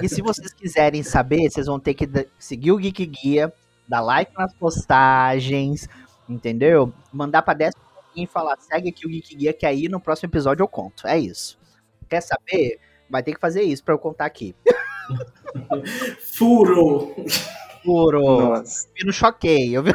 [0.03, 2.09] E se vocês quiserem saber, vocês vão ter que
[2.39, 3.53] seguir o Geek Guia,
[3.89, 5.89] dar like nas postagens,
[6.29, 6.93] entendeu?
[7.13, 7.75] Mandar pra 10
[8.17, 11.07] e falar, segue aqui o Geek Guia, que aí no próximo episódio eu conto.
[11.07, 11.59] É isso.
[12.09, 12.79] Quer saber?
[13.09, 14.55] Vai ter que fazer isso pra eu contar aqui.
[16.21, 17.15] Furo.
[17.89, 18.21] Puro.
[18.21, 18.87] Nossa.
[18.95, 19.75] Vi no choquei.
[19.75, 19.95] Eu vi...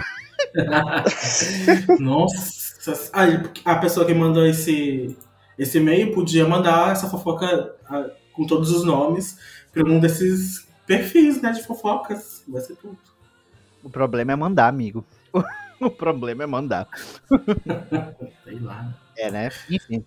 [1.99, 3.11] Nossa.
[3.13, 5.15] Aí, a pessoa que mandou esse,
[5.59, 9.37] esse e-mail podia mandar essa fofoca ah, com todos os nomes
[9.71, 12.43] pra um desses perfis, né, de fofocas.
[12.47, 12.97] Vai ser tudo.
[13.83, 15.05] O problema é mandar, amigo.
[15.79, 16.87] O problema é mandar.
[18.45, 18.97] Sei lá.
[19.17, 19.51] É, né?
[19.69, 20.05] Enfim.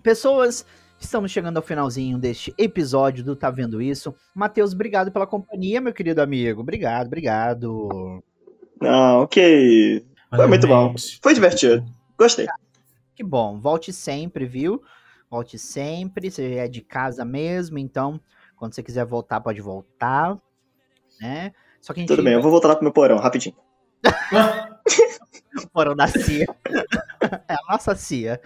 [0.00, 0.64] Pessoas,
[1.04, 4.14] estamos chegando ao finalzinho deste episódio do Tá Vendo Isso.
[4.34, 6.60] Matheus, obrigado pela companhia, meu querido amigo.
[6.60, 8.22] Obrigado, obrigado.
[8.80, 10.04] Não, ok.
[10.34, 10.94] Foi muito bom.
[11.22, 11.84] Foi divertido.
[12.18, 12.46] Gostei.
[13.14, 13.60] Que bom.
[13.60, 14.82] Volte sempre, viu?
[15.30, 16.30] Volte sempre.
[16.30, 18.20] Você é de casa mesmo, então,
[18.56, 20.38] quando você quiser voltar, pode voltar.
[21.20, 21.52] Né?
[21.80, 23.56] Só que a gente Tudo bem, eu vou voltar lá pro meu porão, rapidinho.
[25.72, 26.46] foram da CIA.
[27.48, 28.40] é a nossa CIA.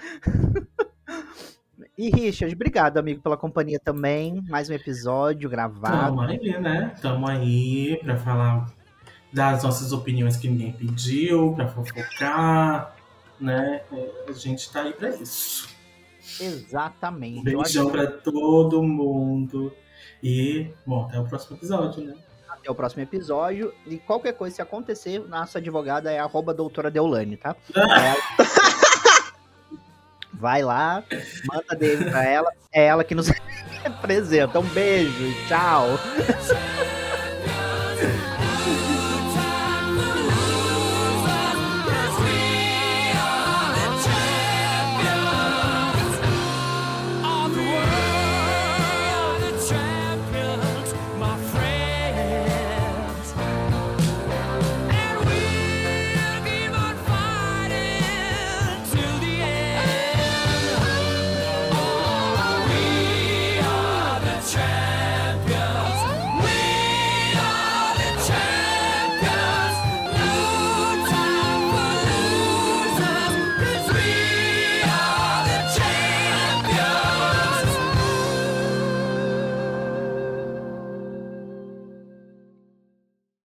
[1.98, 4.42] E Richard, obrigado, amigo, pela companhia também.
[4.50, 6.16] Mais um episódio gravado.
[6.16, 6.94] Tamo aí, né?
[7.00, 8.70] Tamo aí pra falar
[9.32, 12.94] das nossas opiniões que ninguém pediu, pra fofocar,
[13.40, 13.80] né?
[13.90, 15.68] É, A gente tá aí pra isso.
[16.38, 17.38] Um Exatamente.
[17.38, 19.72] Acho beijão pra todo mundo.
[20.22, 22.14] E, bom, até o próximo episódio, né?
[22.46, 23.72] Até o próximo episódio.
[23.86, 27.56] E qualquer coisa, se acontecer, nossa advogada é arroba doutora Deolane, tá?
[27.74, 28.65] É
[30.38, 31.02] Vai lá,
[31.46, 32.52] manda dele pra ela.
[32.72, 33.28] É ela que nos
[33.82, 34.58] representa.
[34.60, 35.98] Um beijo, tchau.
[36.16, 36.85] Try